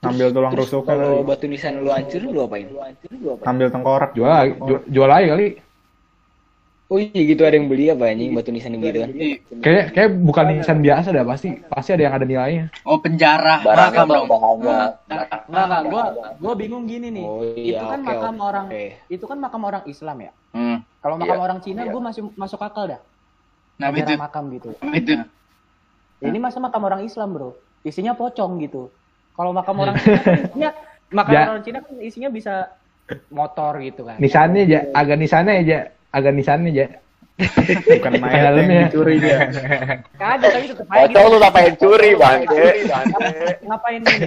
[0.05, 2.67] Ambil tulang rusuknya kalau batu nisan lu hancurin lu apain?
[3.45, 4.11] Ambil tengkorak.
[4.13, 4.29] jual
[4.61, 5.47] jual, jual lagi kali
[6.85, 9.11] Oh iya gitu ada yang beli apa anjing batu nisan yang gitu kan?
[9.65, 13.65] Kayak kayak bukan nisan biasa dah pasti pasti ada yang ada nilainya Oh, penjara.
[13.65, 14.27] Barangnya Makam dong.
[14.61, 14.91] Enggak,
[15.49, 16.03] enggak, gua
[16.37, 17.25] gua bingung gini nih.
[17.25, 18.45] Oh iya, itu kan oke, makam oke.
[18.45, 18.67] orang
[19.09, 20.33] itu kan makam orang Islam ya.
[20.53, 20.77] Hmm.
[21.01, 21.91] Kalau makam Iya, orang Cina iya.
[21.91, 23.01] gua masih masuk akal dah.
[23.81, 24.13] Nah, itu.
[24.15, 24.69] makam gitu.
[24.93, 25.13] Itu.
[26.21, 27.57] Ini masa makam orang Islam, Bro.
[27.81, 28.93] Isinya pocong gitu.
[29.33, 30.71] Kalau makam orang Cina kan isinya
[31.09, 31.43] makam Ya.
[31.49, 32.55] orang Cina kan isinya bisa
[33.29, 34.17] motor gitu kan.
[34.17, 35.79] nisannya aja agak nisannya aja
[36.15, 36.87] agak nisannya aja
[37.35, 39.51] Bukan mayat yang dicuri dia.
[40.15, 41.19] Kagak, tapi tetep aja gitu.
[41.19, 42.65] lu ngapain curi bangke?
[43.67, 44.27] Ngapain ini?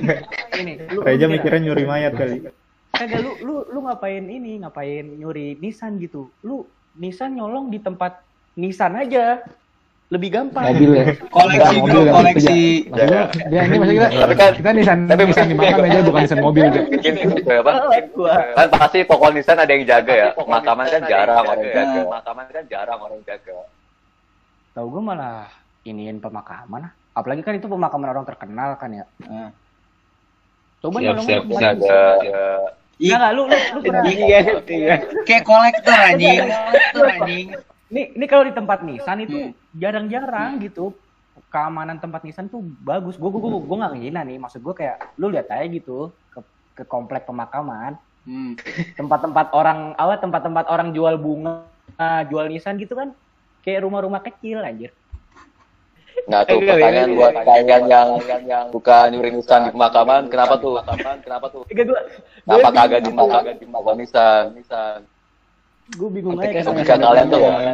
[0.59, 0.73] Ini.
[0.91, 2.51] Lu, Reja mikirnya nyuri mayat kali.
[2.91, 4.59] Kagak lu lu lu ngapain ini?
[4.59, 6.27] Ngapain nyuri Nissan gitu?
[6.43, 6.67] Lu
[6.99, 8.19] Nissan nyolong di tempat
[8.59, 9.39] Nissan aja.
[10.07, 10.63] Lebih gampang.
[10.71, 11.05] Mobil ya.
[11.35, 11.99] Koleksi, Mobil bro.
[11.99, 12.59] kan, Koleksi.
[12.87, 16.19] Gua, dia ini maksud kita Tapi kan- kita nisan tapi nisan di makam aja bukan
[16.23, 16.79] nisan mobil gitu.
[16.87, 17.71] Mungkin itu apa?
[18.55, 20.29] Kan pasti toko nisan ada yang jaga ya.
[20.33, 22.01] Makaman kan jarang orang jaga.
[22.07, 23.57] Makaman kan jarang orang jaga.
[24.71, 25.51] Tahu gue malah
[25.83, 26.87] iniin pemakaman.
[26.87, 26.91] ah.
[27.11, 29.05] Apalagi kan itu pemakaman orang terkenal kan ya.
[29.19, 29.51] Hmm.
[30.79, 31.75] Coba Siap, siap, siap.
[31.75, 31.99] Ada
[32.97, 34.95] Iya nggak lu lu, lu pernah Iya, iya.
[35.21, 36.39] Kayak kolektor anjing.
[36.41, 37.45] Kolektor anjing.
[37.87, 40.93] Ini ini kalau di tempat Nissan itu jarang-jarang gitu.
[41.53, 43.15] Keamanan tempat Nissan tuh bagus.
[43.15, 44.37] Gue gue gue gue nggak ngehina nih.
[44.41, 46.39] Maksud gue kayak lu lihat aja gitu ke
[46.77, 47.95] ke komplek pemakaman.
[48.27, 48.57] Hmm.
[48.99, 51.63] Tempat-tempat orang awal tempat-tempat orang jual bunga,
[52.27, 53.13] jual Nissan gitu kan.
[53.61, 54.91] Kayak rumah-rumah kecil anjir.
[56.27, 58.09] Nah tuh pertanyaan buat kalian yang
[58.43, 60.83] yang buka nyuri nisan di pemakaman, kenapa tuh?
[61.23, 61.63] Kenapa tuh?
[61.71, 61.99] Enggak gue
[62.43, 64.43] Kenapa kagak di makam di makam nisan?
[64.57, 64.99] Nisan.
[65.87, 67.27] gue bingung aja kalian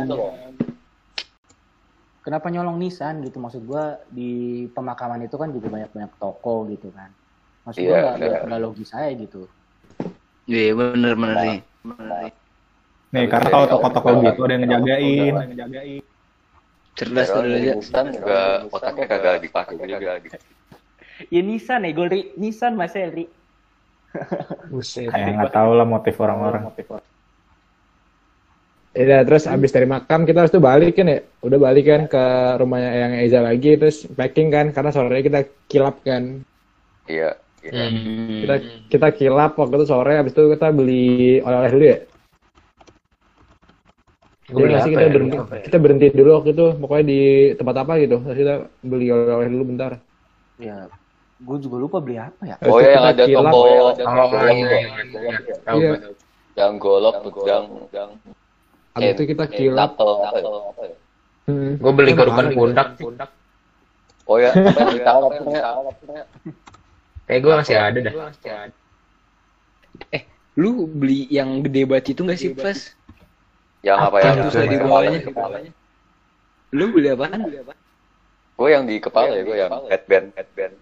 [0.05, 0.29] tuh.
[2.23, 4.31] Kenapa nyolong Nissan gitu maksud gue di
[4.71, 7.11] pemakaman itu kan juga banyak-banyak toko gitu kan.
[7.67, 8.39] Maksud gue Iya, nggak iya.
[8.47, 9.45] nggak logis aja gitu.
[10.47, 11.59] Iya bener bener nih.
[13.13, 15.33] Nih, karena kalau toko-toko gitu ada yang ngejagain.
[16.93, 17.73] Cerdas tuh Terus aja.
[17.73, 20.11] nisan juga otaknya kagak dipakai juga.
[21.29, 23.29] Ya Nissan ya, gue Nissan Mas Ri.
[24.69, 25.09] Buset.
[25.09, 26.69] Kayak nggak tahu lah motif orang-orang.
[28.93, 31.19] Iya, terus abis dari makam kita harus tuh balik kan ya.
[31.41, 32.23] Udah balik kan ke
[32.61, 36.45] rumahnya yang Eza lagi, terus packing kan, karena sore kita kilap kan.
[37.09, 37.33] Iya.
[37.65, 37.89] iya.
[37.89, 38.37] Hmm.
[38.45, 38.55] Kita
[38.93, 41.99] kita kilap waktu itu sore, abis itu kita beli oleh-oleh dulu ya.
[44.53, 45.13] Gua Iya beli nggak sih apa kita ya?
[45.15, 47.21] berhenti, kita berhenti dulu waktu itu, pokoknya di
[47.57, 48.15] tempat apa gitu.
[48.21, 48.53] Terus kita
[48.85, 49.91] beli oleh-oleh dulu bentar.
[50.61, 50.85] Ya,
[51.41, 52.55] gue juga lupa beli apa ya.
[52.61, 53.49] Oh ya yang ada kilap.
[53.49, 55.55] toko Oh, yang iya, iya, iya.
[55.65, 55.89] Tahu Iya.
[55.89, 56.13] gua tahu.
[56.53, 57.65] yang golok yang
[58.93, 59.97] yang Abis itu kita kilap.
[59.97, 60.49] Apel, apa ya?
[60.69, 60.97] Apa ya?
[61.49, 61.71] Hmm.
[61.81, 63.29] Gue beli kerukan mahal pundak.
[64.23, 65.61] Oh ya, apa yang ditaruh namanya?
[67.25, 68.13] Kayak gue masih ada dah.
[70.53, 72.79] Lu beli yang gede banget itu nggak sih, Pas?
[73.81, 74.31] Yang apa ya?
[74.37, 75.19] Terus ada di bawahnya.
[76.73, 77.41] Lu beli apaan?
[78.53, 80.77] Gue yang di kepala ya, gue yang headband, headband.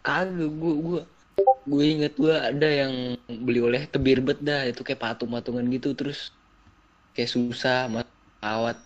[0.00, 1.00] Kagak, gua gua
[1.60, 6.32] gue inget gua ada yang beli oleh tebir bet dah itu kayak patung-patungan gitu terus
[7.12, 7.86] kayak susah
[8.40, 8.76] awat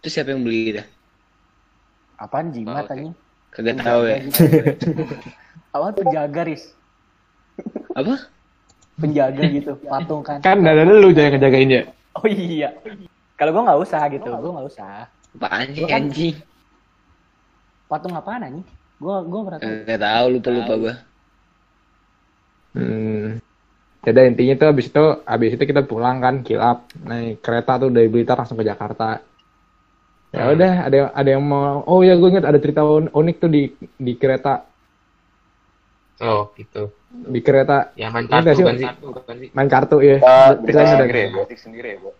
[0.00, 0.86] terus siapa yang beli dah
[2.14, 2.94] Apaan jimat Oke.
[2.94, 3.14] anjing?
[3.50, 4.16] kagak tahu ya
[5.70, 6.70] Apaan penjaga, Riz?
[7.92, 8.30] apa
[8.94, 10.38] Penjaga gitu, patung kan.
[10.38, 11.82] Kan ada lu jangan ngejagain ya.
[12.14, 12.70] Oh iya.
[13.34, 15.10] Kalau gue nggak usah gitu, gue nggak usah.
[15.34, 16.36] apaan sih kan- anjing
[17.90, 18.66] Patung apaan anjing?
[19.02, 19.58] Gue gue tahu.
[19.58, 20.94] kagak tahu lupa lupa gua
[22.74, 23.38] Hmm.
[24.04, 28.10] Jadi intinya tuh abis itu abis itu kita pulang kan kilap naik kereta tuh dari
[28.12, 29.22] Blitar langsung ke Jakarta.
[30.34, 33.36] Ya udah ada yang ada yang mau oh ya gue ingat ada cerita un- unik
[33.38, 34.66] tuh di di kereta
[36.22, 36.94] Oh, gitu.
[37.10, 38.64] di kereta Yang main kartu sih?
[38.66, 38.88] kan sih?
[39.02, 39.48] Bukan sih?
[39.50, 40.16] main kartu ya.
[40.22, 42.10] Kita Kita ada- sendiri ya, sendiri ya, Bu.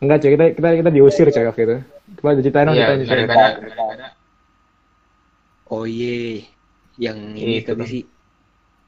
[0.00, 1.76] Enggak cuy kita kita kita diusir coy waktu itu.
[2.20, 3.48] Coba ceritain dong Iya, ceritanya.
[5.68, 6.44] oh iya
[7.00, 7.88] yang ini tapi kan.
[7.88, 8.02] sih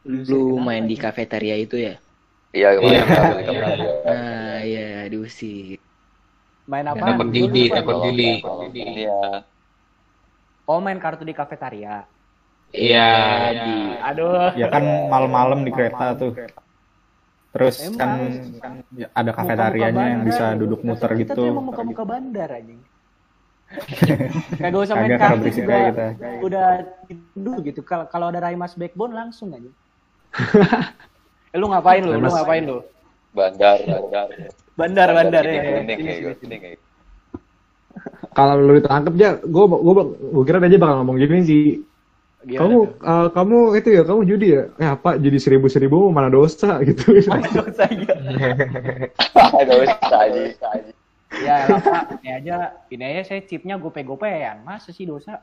[0.07, 1.95] lu main di kafetaria itu ya
[2.55, 3.51] Iya, Iya, kemarin kita beli iya.
[3.53, 3.89] kemarin.
[4.07, 5.79] nah iya diusir
[6.67, 6.99] Main apa?
[7.15, 8.43] Takut judi, takut judi.
[8.75, 9.47] Iya.
[10.67, 12.03] Oh main kartu di kafetaria.
[12.75, 13.11] Iya.
[13.55, 13.71] di
[14.03, 14.51] Aduh.
[14.59, 16.35] Ya kan malam-malam di kereta tuh.
[17.55, 18.19] Terus Emang.
[18.59, 21.55] kan ya ada kafetarianya yang bisa duduk muter Kita tuh gitu.
[21.55, 22.83] emang muka-muka bandar anjing.
[24.59, 25.75] Kagak usah main kartu juga.
[25.95, 26.07] kita.
[26.43, 26.67] Udah
[27.07, 27.81] itu gitu.
[27.87, 29.71] Kalau kalau ada Raimas Backbone langsung aja.
[31.53, 32.13] eh, lu ngapain lu?
[32.21, 32.79] Lu ngapain lu?
[33.37, 34.27] Bandar, bandar.
[34.77, 35.99] Bandar bandar Sini, ya.
[36.33, 36.37] gitu.
[38.37, 40.05] Kalau lu ditangkap ya, gue gue
[40.37, 41.81] gue kira aja bakal ngomong gini sih.
[42.47, 43.11] Gimana kamu tuh?
[43.11, 44.63] eh, kamu itu ya kamu judi ya?
[44.79, 47.19] Ya apa jadi seribu seribu mana dosa gitu.
[47.27, 48.15] Mana dosa ya?
[49.35, 50.93] Aduh, saji, saji.
[51.43, 52.23] Ya lah, Pak.
[52.23, 52.57] Ini aja,
[52.87, 54.63] ini aja saya chipnya gope-gopean.
[54.63, 55.43] Masa sih dosa?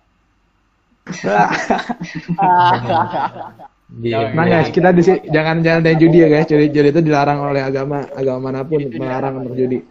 [3.93, 4.33] Iya.
[4.33, 6.49] Nah guys, kita di sini jangan jangan ada yang judi ya guys.
[6.49, 9.85] Judi, judi itu dilarang oleh agama agama mana pun melarang untuk judi.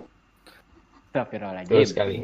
[1.15, 2.17] Betul sekali.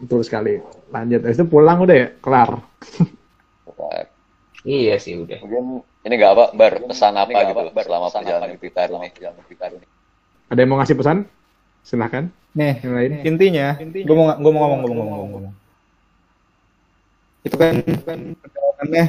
[0.00, 0.54] betul sekali.
[0.88, 1.20] Lanjut.
[1.20, 2.50] Habis itu pulang udah ya, kelar.
[4.66, 5.38] Iya sih udah.
[5.46, 9.14] Mungkin ini nggak apa, bar pesan apa gitu selama perjalanan di Blitar ini.
[10.50, 11.22] Ada yang mau ngasih pesan?
[11.86, 12.26] Silahkan.
[12.58, 13.10] Nih, Yang lain.
[13.22, 15.54] intinya, gue mau gue mau ngomong, gue mau ngomong, ngomong.
[17.46, 19.04] Itu kan perjalanannya,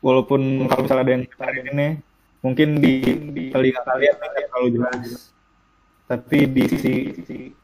[0.00, 1.88] walaupun kalau misalnya ada yang dengerin ini,
[2.40, 2.94] mungkin di,
[3.32, 5.30] di telinga kalian nggak terlalu jelas.
[6.10, 6.94] Tapi di sisi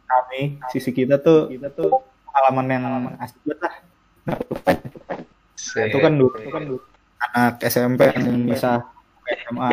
[0.06, 2.84] kami, sisi kita tuh, kita tuh pengalaman yang
[3.18, 3.74] asik banget lah.
[4.26, 6.12] Nah, itu kan.
[6.14, 6.80] Dulu, itu kan dulu.
[7.16, 8.86] Anak SMP yang bisa
[9.26, 9.70] SMA.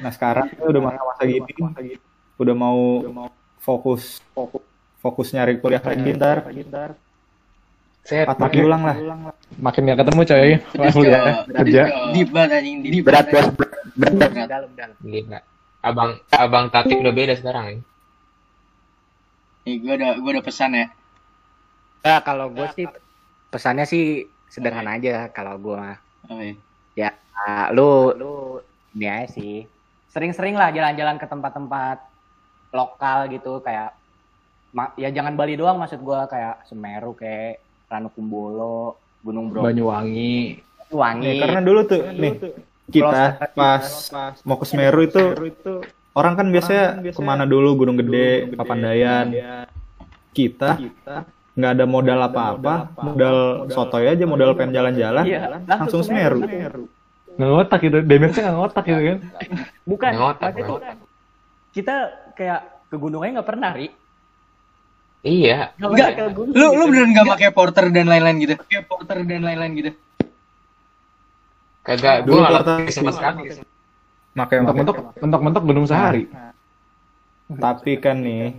[0.00, 1.98] Nah sekarang kita udah masa-masa gini,
[2.38, 2.80] udah mau
[3.60, 4.20] fokus
[5.00, 5.28] fokus.
[5.36, 6.48] nyari kuliah lagi ntar
[8.04, 8.28] Set.
[8.28, 8.96] patah tulang lah
[9.56, 10.50] Makin gak ketemu coy.
[10.92, 11.82] Kuliah kerja.
[12.12, 13.52] Deep banget anjing, deep berat banget.
[13.96, 14.96] berat berat Dalam dalam.
[15.00, 15.40] Gila.
[15.80, 17.76] Abang abang Tatik udah beda sekarang ya.
[19.64, 20.86] Nih, gue ada gue ada pesan ya.
[22.04, 22.84] Nah, kalau gue sih
[23.48, 25.96] pesannya sih sederhana aja kalau gue mah.
[26.36, 26.52] Ya?
[26.94, 28.60] Ya, ah, lu lu
[28.92, 29.64] ini aja sih.
[30.12, 31.98] Sering-sering lah jalan-jalan ke tempat-tempat
[32.74, 33.96] lokal gitu kayak
[34.74, 37.62] ma- ya jangan Bali doang maksud gua kayak Semeru kayak
[37.94, 40.58] Ranukumbolo, Gunung Bromo, Banyuwangi.
[40.94, 41.26] Wangi.
[41.26, 42.32] nih karena dulu tuh nih
[42.92, 43.22] kita
[43.56, 43.82] pas
[44.46, 45.24] mau ke Semeru itu
[46.14, 49.34] orang kan biasanya ke mana dulu Gunung Gede Papandayan
[50.30, 50.78] kita
[51.54, 56.42] nggak ada modal apa-apa modal sotoy aja modal pengen jalan-jalan Iya, langsung Semeru
[57.34, 57.98] Nggak ngotak gitu.
[57.98, 59.18] Damage-nya nggak ngotak gitu kan.
[59.82, 60.94] Bukan, Ngotak, tuh ngotak.
[61.74, 61.94] kita
[62.38, 63.90] kayak ke gunungnya nggak pernah, Ri.
[65.24, 65.72] Iya.
[65.80, 66.52] Enggak, ke gunung.
[66.52, 68.54] lu lu beneran nggak pakai porter dan lain-lain gitu?
[68.60, 69.90] Pakai porter dan lain-lain gitu.
[71.80, 73.40] Kagak, Dulu gue nggak porter sama sekali.
[74.36, 76.28] Makanya Mentok-mentok mentok-mentok belum sehari.
[77.48, 78.52] Tapi kan nih,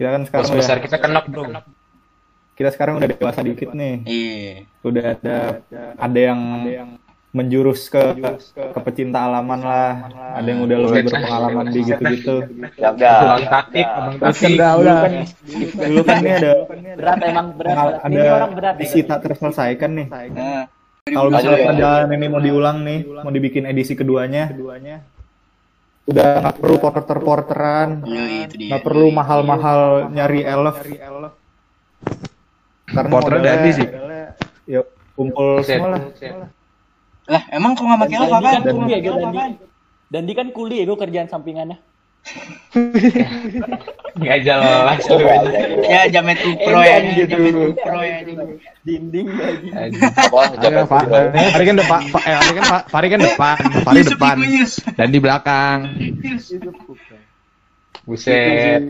[0.00, 1.44] kita kan sekarang Bos besar udah, kita kena bro.
[2.56, 3.94] kita sekarang udah dewasa dikit nih.
[4.08, 4.54] Iya.
[4.80, 5.36] Udah ada
[6.00, 6.40] ada yang
[7.34, 8.02] menjurus ke
[8.54, 9.92] ke pecinta alaman lah.
[10.40, 12.36] Ada yang udah lebih berpengalaman di gitu-gitu.
[12.78, 13.50] Ya Abang udah.
[13.50, 14.56] taktik, abang Terus taktik.
[14.56, 15.12] dulu kan
[15.76, 16.52] dulu kan nih ada
[16.96, 17.76] Berat emang berat.
[18.08, 18.74] Ini ada orang berat.
[18.74, 20.06] ya, misi tak terselesaikan nih.
[20.08, 20.64] Nah,
[21.06, 24.50] Kalau misalnya perjalanan ini mau diulang nih, mau dibikin edisi keduanya,
[26.10, 30.82] udah nggak perlu porter-porteran, iya nggak perlu mahal-mahal nyari elf.
[32.90, 33.86] Karena Dandi sih.
[34.66, 34.82] Ya
[35.14, 36.02] kumpul semua lah.
[37.26, 38.70] Lah, emang kok nggak pakai lo Dandi kan apa?
[38.70, 39.38] kuli ya gue Dandi.
[40.06, 41.78] Dandi kan kuli ya gue kerjaan sampingannya.
[44.16, 45.16] Nggak jelas lu.
[45.86, 46.96] Ya jamet pro ya,
[47.26, 48.16] jamet pro ya.
[48.86, 49.68] Dinding lagi.
[49.74, 50.40] Apa?
[50.54, 54.12] Hari Jangan kan, hari kan depan, Fa- eh, hari kan Fari kan depan, Fari Yusuf
[54.14, 54.36] depan,
[54.94, 55.78] dan di belakang.
[58.06, 58.86] Buset.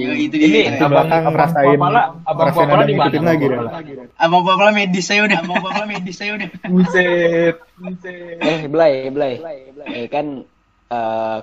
[0.00, 0.80] Ya itu Ini dia.
[0.80, 3.30] Di belakang ngerasain, Papala, abang ngerasain Papala ada di yang ngikutin mana?
[3.36, 4.06] lagi dah.
[4.16, 6.48] Abang Papala medis saya udah, Abang Papala medis saya udah.
[6.72, 7.54] Buset.
[7.76, 8.40] Buset.
[8.40, 9.34] Eh, Blay, Blay.
[9.92, 10.26] Eh, kan
[10.88, 11.38] eh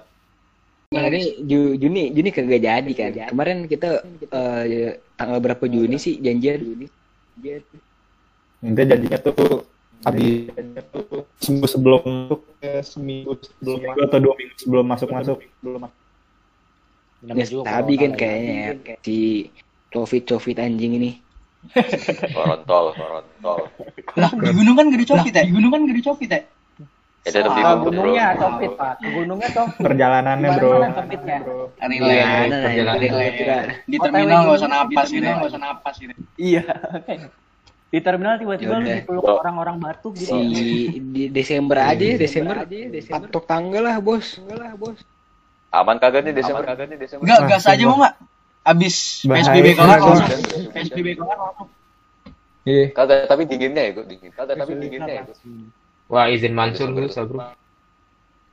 [0.94, 3.34] Nah, ini Ju- Juni, Juni kagak jadi kan.
[3.34, 6.62] Kemarin kita eh, tanggal berapa Juni sih janjian?
[8.62, 9.66] Nanti jadinya tuh
[10.06, 10.54] habis
[11.42, 12.42] seminggu sebelum masuk,
[12.86, 15.38] seminggu sebelum atau dua minggu sebelum masuk masuk.
[17.24, 19.48] Ya, tapi kan kayaknya ya, si
[19.96, 21.12] Covid Covid anjing ini.
[22.36, 23.72] Korontol, korontol.
[24.20, 25.44] Lah, di gunung kan gak ada copit ya?
[25.48, 26.42] Di gunung kan gak ada copit ya?
[27.24, 27.88] Bro.
[27.88, 29.00] gunungnya copit pak.
[29.00, 29.80] Gunungnya copit.
[29.80, 30.72] Perjalanannya bro.
[30.76, 31.38] Mana copitnya?
[31.40, 31.72] Relax.
[31.80, 33.00] Gimana nah, perjalanan.
[33.00, 33.58] kira- kira
[33.88, 35.24] Di terminal nggak usah napas gitu.
[35.24, 36.14] Nggak usah napas gitu.
[36.36, 36.64] Iya.
[37.88, 39.40] Di terminal tiba-tiba lu dipeluk Bro.
[39.40, 40.36] orang-orang batu gitu.
[40.36, 42.56] si di Desember aja, Desember,
[43.08, 44.36] patok tanggal lah bos.
[45.74, 46.62] Aman kagak nih Desember?
[46.62, 47.26] Kagak nih Desember?
[47.26, 48.16] Enggak, gas aja mau nggak?
[48.64, 49.42] Abis Bahaya.
[49.42, 50.30] PSBB kelar langsung.
[50.70, 51.70] PSBB kelar langsung.
[52.64, 52.86] Iya.
[52.94, 54.32] Kagak, tapi dinginnya ya gue dingin.
[54.38, 55.36] Kagak, tapi dinginnya ya gue.
[56.14, 57.58] Wah izin Mansur lu bro.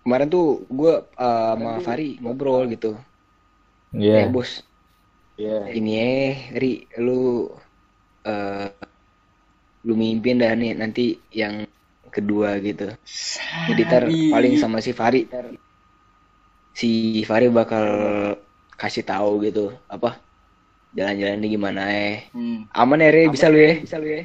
[0.00, 2.96] Kemarin tuh gue sama Fari ngobrol gitu.
[3.92, 4.24] Iya.
[4.24, 4.64] Eh bos,
[5.76, 7.52] ini eh Ri, lu
[8.24, 8.70] eh
[9.84, 11.68] lu mimpin dah nih nanti yang
[12.08, 12.96] kedua gitu.
[13.68, 15.28] Jadi tar paling sama si Fari,
[16.80, 17.84] si Fari bakal
[18.80, 20.16] kasih tahu gitu apa
[20.96, 22.32] jalan-jalan ini gimana eh.
[22.32, 22.64] Hmm.
[22.72, 24.24] Aman ya Ri, bisa lu ya, bisa lu ya.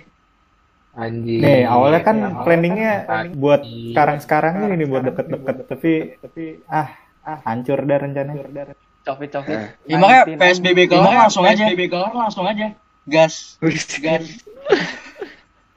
[0.96, 1.44] Anjing.
[1.44, 2.94] Nih awalnya kan planningnya
[3.36, 5.92] buat sekarang-sekarang ini nih buat deket-deket tapi
[6.24, 6.96] tapi ah
[7.28, 8.72] ah hancur dah rencananya.
[9.04, 9.54] Copit-copit.
[9.54, 9.70] Nah.
[9.86, 11.68] Ya makanya PSBB kelar langsung aja.
[11.68, 12.72] PSBB kelar langsung aja.
[13.06, 13.60] Gas.
[14.02, 14.26] Gas.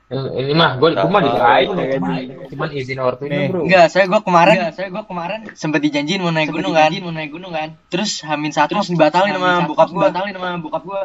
[0.09, 1.69] Ini mah gue gue mah dikirain
[2.49, 3.49] cuman izin ortunya Nih.
[3.53, 3.61] bro.
[3.69, 7.29] Enggak, saya gua kemarin, saya gua kemarin sempet dijanjiin mau naik gunung kan, mau naik
[7.29, 7.77] gunung kan.
[7.93, 11.03] Terus Hamin satu langsung dibatalin sama bokap gua, dibatalin sama bokap gua.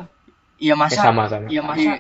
[0.56, 1.51] Iya Ya, masa, sama sama.
[1.51, 1.99] iya masa.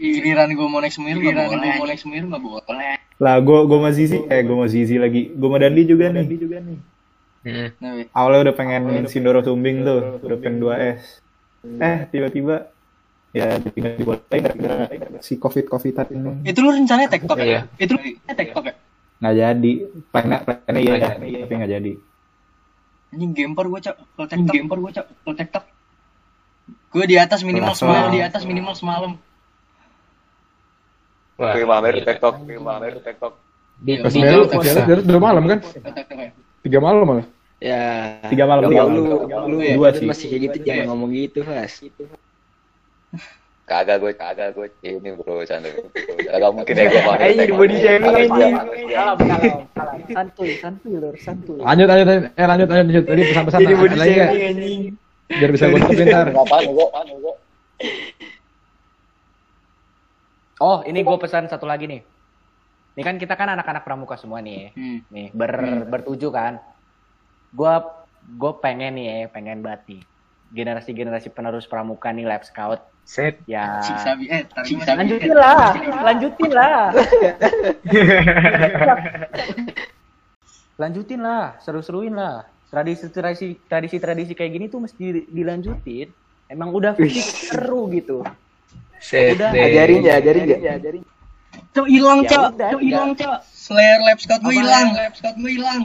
[0.00, 2.94] Giliran gua mau naik Semeru nggak boleh, gua mau naik Semeru nggak boleh.
[3.20, 5.28] Lah gue gue sama Zizi eh gue sama Zizi lagi.
[5.36, 6.24] Gue sama Dandi juga nih.
[7.44, 7.68] Mm-mm.
[7.80, 8.06] Nah, weh.
[8.16, 8.82] Awalnya udah pengen
[9.12, 11.20] Sindoro Sumbing tuh, udah pengen 2S.
[11.80, 12.72] Eh tiba-tiba
[13.30, 14.76] ya tinggal dibolehin gara-gara
[15.22, 17.46] si covid covidan ini itu lu rencananya TikTok ya?
[17.46, 17.60] Iya.
[17.78, 18.74] Itu lu rencananya TikTok ya?
[19.20, 19.72] nggak jadi
[20.10, 20.94] plannya plannya iya
[21.44, 21.92] tapi nggak jadi
[23.10, 23.96] Anjing gamper gua, Cok.
[24.14, 25.06] Kalau TikTok, gamper gua, Cok.
[25.26, 25.64] Kalau TikTok.
[26.90, 29.12] Gua di atas minimal semalam, di atas minimal semalam.
[31.34, 31.50] Wah.
[31.56, 33.34] Oke, mamer TikTok, oke, mamer TikTok.
[33.80, 35.58] Di baru, udah malam kan?
[35.58, 36.30] Ya.
[36.60, 37.26] Tiga malam malah.
[37.60, 38.16] Ya.
[38.28, 40.06] tiga malam lu, tiga lu, malam lu, Dua lu sih.
[40.08, 41.80] masih kayak gitu jangan ngomong gitu, Fas.
[43.70, 44.66] Kagak gue, kagak gue.
[44.82, 45.70] Ini bro, canda.
[46.26, 47.58] Kagak mungkin ya gue Ayo, TikTok.
[47.58, 48.52] body shaming, anjing.
[48.90, 49.98] Kalem, kalem, kalem.
[50.10, 51.62] Santuy, santuy, lur, santuy.
[51.62, 52.24] Lanjut, lanjut, lanjut.
[52.34, 53.04] eh lanjut, lanjut, lanjut.
[53.06, 54.82] Tadi pesan-pesan body lagi shaming anjing.
[55.30, 56.26] Biar bisa gue tutupin ntar.
[56.34, 56.84] Apaan, Hugo?
[56.90, 57.32] Apaan, Hugo?
[60.60, 62.02] Oh, ini gue pesan satu lagi nih.
[62.98, 64.74] Ini kan kita kan anak-anak pramuka semua nih.
[64.74, 64.98] Hmm.
[65.14, 65.54] Nih, ber,
[65.86, 66.58] bertuju kan.
[67.54, 70.02] Gua gue pengen nih ya, pengen banget nih.
[70.50, 72.82] Generasi-generasi penerus pramuka nih Lab Scout.
[73.04, 73.42] Set.
[73.44, 73.82] Ya.
[73.82, 74.42] Cik Sabi, eh.
[74.96, 76.90] Lanjutin lah, lanjutin lah.
[80.80, 82.46] lanjutin lah, seru-seruin lah.
[82.70, 86.06] Tradisi-tradisi tradisi-tradisi kayak gini tuh mesti di- dilanjutin.
[86.46, 88.22] Emang udah fix seru gitu.
[89.02, 89.34] Set.
[89.38, 89.50] Udah.
[89.50, 89.58] deh.
[89.58, 91.02] Ajarin ya, ajarin ya, ajarin.
[91.74, 92.42] Cok hilang, Ya Cok.
[92.58, 93.38] Cok hilang, Cok.
[93.50, 94.86] Slayer Lab Scout gua hilang.
[94.94, 95.82] Lab Scout gua hilang.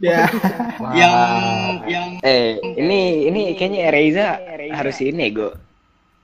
[0.00, 0.24] ya
[1.00, 1.12] Yang
[1.92, 4.40] yang Eh, ini ini kayaknya Reza
[4.72, 5.52] harus ini gue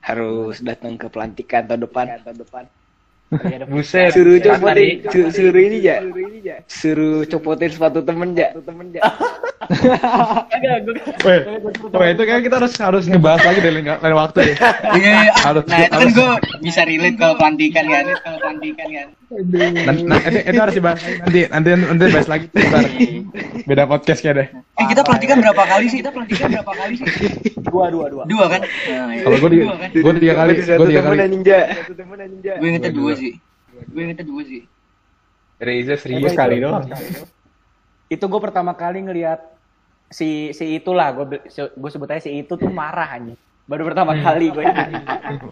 [0.07, 2.05] harus datang ke pelantikan tahun depan.
[2.23, 2.63] Tahun depan.
[3.27, 4.15] Ada Buset.
[4.15, 5.99] Suruh Tadi- copotin, su- suruh ini ja.
[6.63, 8.55] Suruh copotin sepatu temen ja.
[9.67, 10.95] Kagak, gua
[11.27, 11.39] Weh,
[11.91, 14.55] weh, itu kayak kita harus harus ngebahas lagi deh lain, waktu ya.
[14.95, 15.33] Iya, iya.
[15.43, 16.29] Harus- Nah, itu kan gue
[16.63, 18.05] bisa relate kalau pelantikan kan.
[18.15, 19.07] Kalau pelantikan kan.
[19.27, 22.47] Nah, nah, itu, itu harus dibahas nanti, nanti nanti bahas lagi.
[23.67, 24.47] Beda podcast kayak deh.
[24.77, 26.05] Eh, kita pelantikan berapa kali sih?
[26.05, 27.05] Kita pelantikan berapa kali sih?
[27.73, 28.23] dua dua dua.
[28.29, 28.61] Dua kan?
[28.61, 29.23] Nah, iya.
[29.25, 31.17] Kalau gue tiga, gue tiga kali, gue tiga kali.
[31.25, 31.59] ninja.
[32.29, 32.53] Ninja.
[32.61, 33.33] Gue ingetnya dua sih.
[33.89, 34.61] Gue ingetnya dua sih.
[35.57, 36.85] Reza Serius kali doang.
[38.05, 39.41] Itu gue pertama kali ngelihat
[40.13, 43.33] si si itulah gue gue sebut aja si itu tuh marah aja.
[43.65, 44.95] Baru pertama kali gue ini.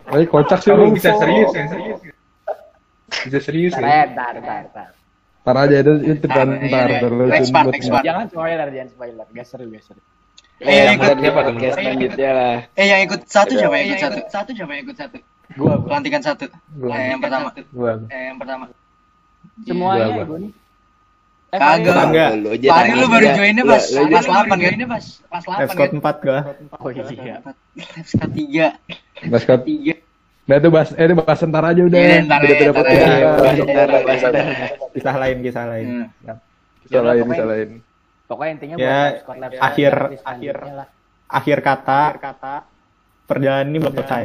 [0.05, 0.93] Tapi kocak sih lu.
[0.93, 1.65] bisa serius ya?
[1.65, 1.99] Serius.
[3.25, 3.81] Bisa serius ya?
[3.81, 4.37] eh, ntar,
[5.45, 6.89] ntar, aja itu itu ntar ntar
[7.29, 8.01] Next part, next part.
[8.01, 9.25] Jangan spoiler, jangan spoiler.
[9.29, 10.01] Gak seru, gak seru.
[10.63, 12.55] Eh, yang Yang ikut siapa podcast selanjutnya lah.
[12.79, 14.19] Eh, yang ikut satu siapa yang ikut satu?
[14.31, 15.17] Satu siapa yang ikut satu?
[15.53, 15.85] Gua, gua.
[15.85, 16.45] Pelantikan satu.
[16.49, 17.47] Eh, yang pertama.
[17.75, 17.93] Gua.
[18.07, 18.63] Eh, yang pertama.
[19.67, 20.25] Semuanya Gua, gua.
[20.25, 20.51] gue nih.
[21.55, 21.93] Eh, Kagak.
[21.93, 22.35] Farid.
[22.59, 22.81] Enggak.
[22.95, 23.35] Lu baru ja.
[23.35, 24.25] joinnya pas pas nangis.
[24.27, 24.71] 8 kan?
[24.75, 25.99] Ini pas pas 8 Escort kan?
[26.01, 26.39] 4 gua.
[26.79, 27.35] Oh iya.
[27.75, 29.29] Left 3.
[29.31, 29.59] Basket.
[29.63, 30.14] 3.
[30.45, 31.97] Nah itu bahas, eh itu bahas ntar aja udah.
[31.97, 33.01] Iya, ntar podcast.
[33.65, 34.69] ntar bentar.
[34.93, 35.87] Kisah lain, kisah lain.
[36.85, 37.69] Bisa lain, bisa lain.
[38.25, 40.87] Pokoknya intinya Ya, buat Scott Lab akhir- selanjutnya akhir- lah.
[41.25, 42.01] Akhir kata,
[43.25, 44.23] perjalanan ini belum selesai.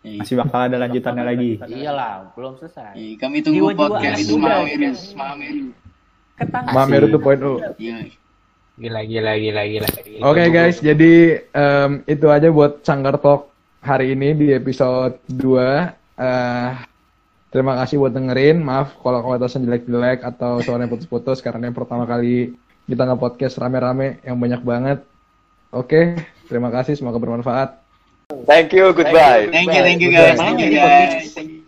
[0.00, 1.52] Masih bakal ada lanjutannya lagi.
[1.60, 2.94] Iyalah, belum selesai.
[2.94, 4.46] Iya, kami tunggu podcast kami tunggu.
[4.46, 5.54] Mamer, Mamer.
[6.38, 6.64] Ketang.
[6.72, 7.54] Mamer itu poin lu.
[7.76, 7.96] Iya.
[8.80, 9.88] Gila, gila, gila, gila.
[10.24, 13.49] Oke guys, jadi em, itu aja buat Sanggar Talk
[13.80, 16.20] hari ini di episode 2.
[16.20, 16.70] Eh,
[17.48, 18.60] terima kasih buat dengerin.
[18.60, 22.54] Maaf kalau kualitasnya jelek-jelek atau suaranya putus-putus karena yang pertama kali
[22.86, 24.98] kita nge-podcast rame-rame yang banyak banget.
[25.72, 26.20] Oke,
[26.50, 26.98] terima kasih.
[26.98, 27.80] Semoga bermanfaat.
[28.46, 29.50] Thank you, goodbye.
[29.50, 30.38] Thank you, thank you guys.
[30.38, 31.59] Thank you guys.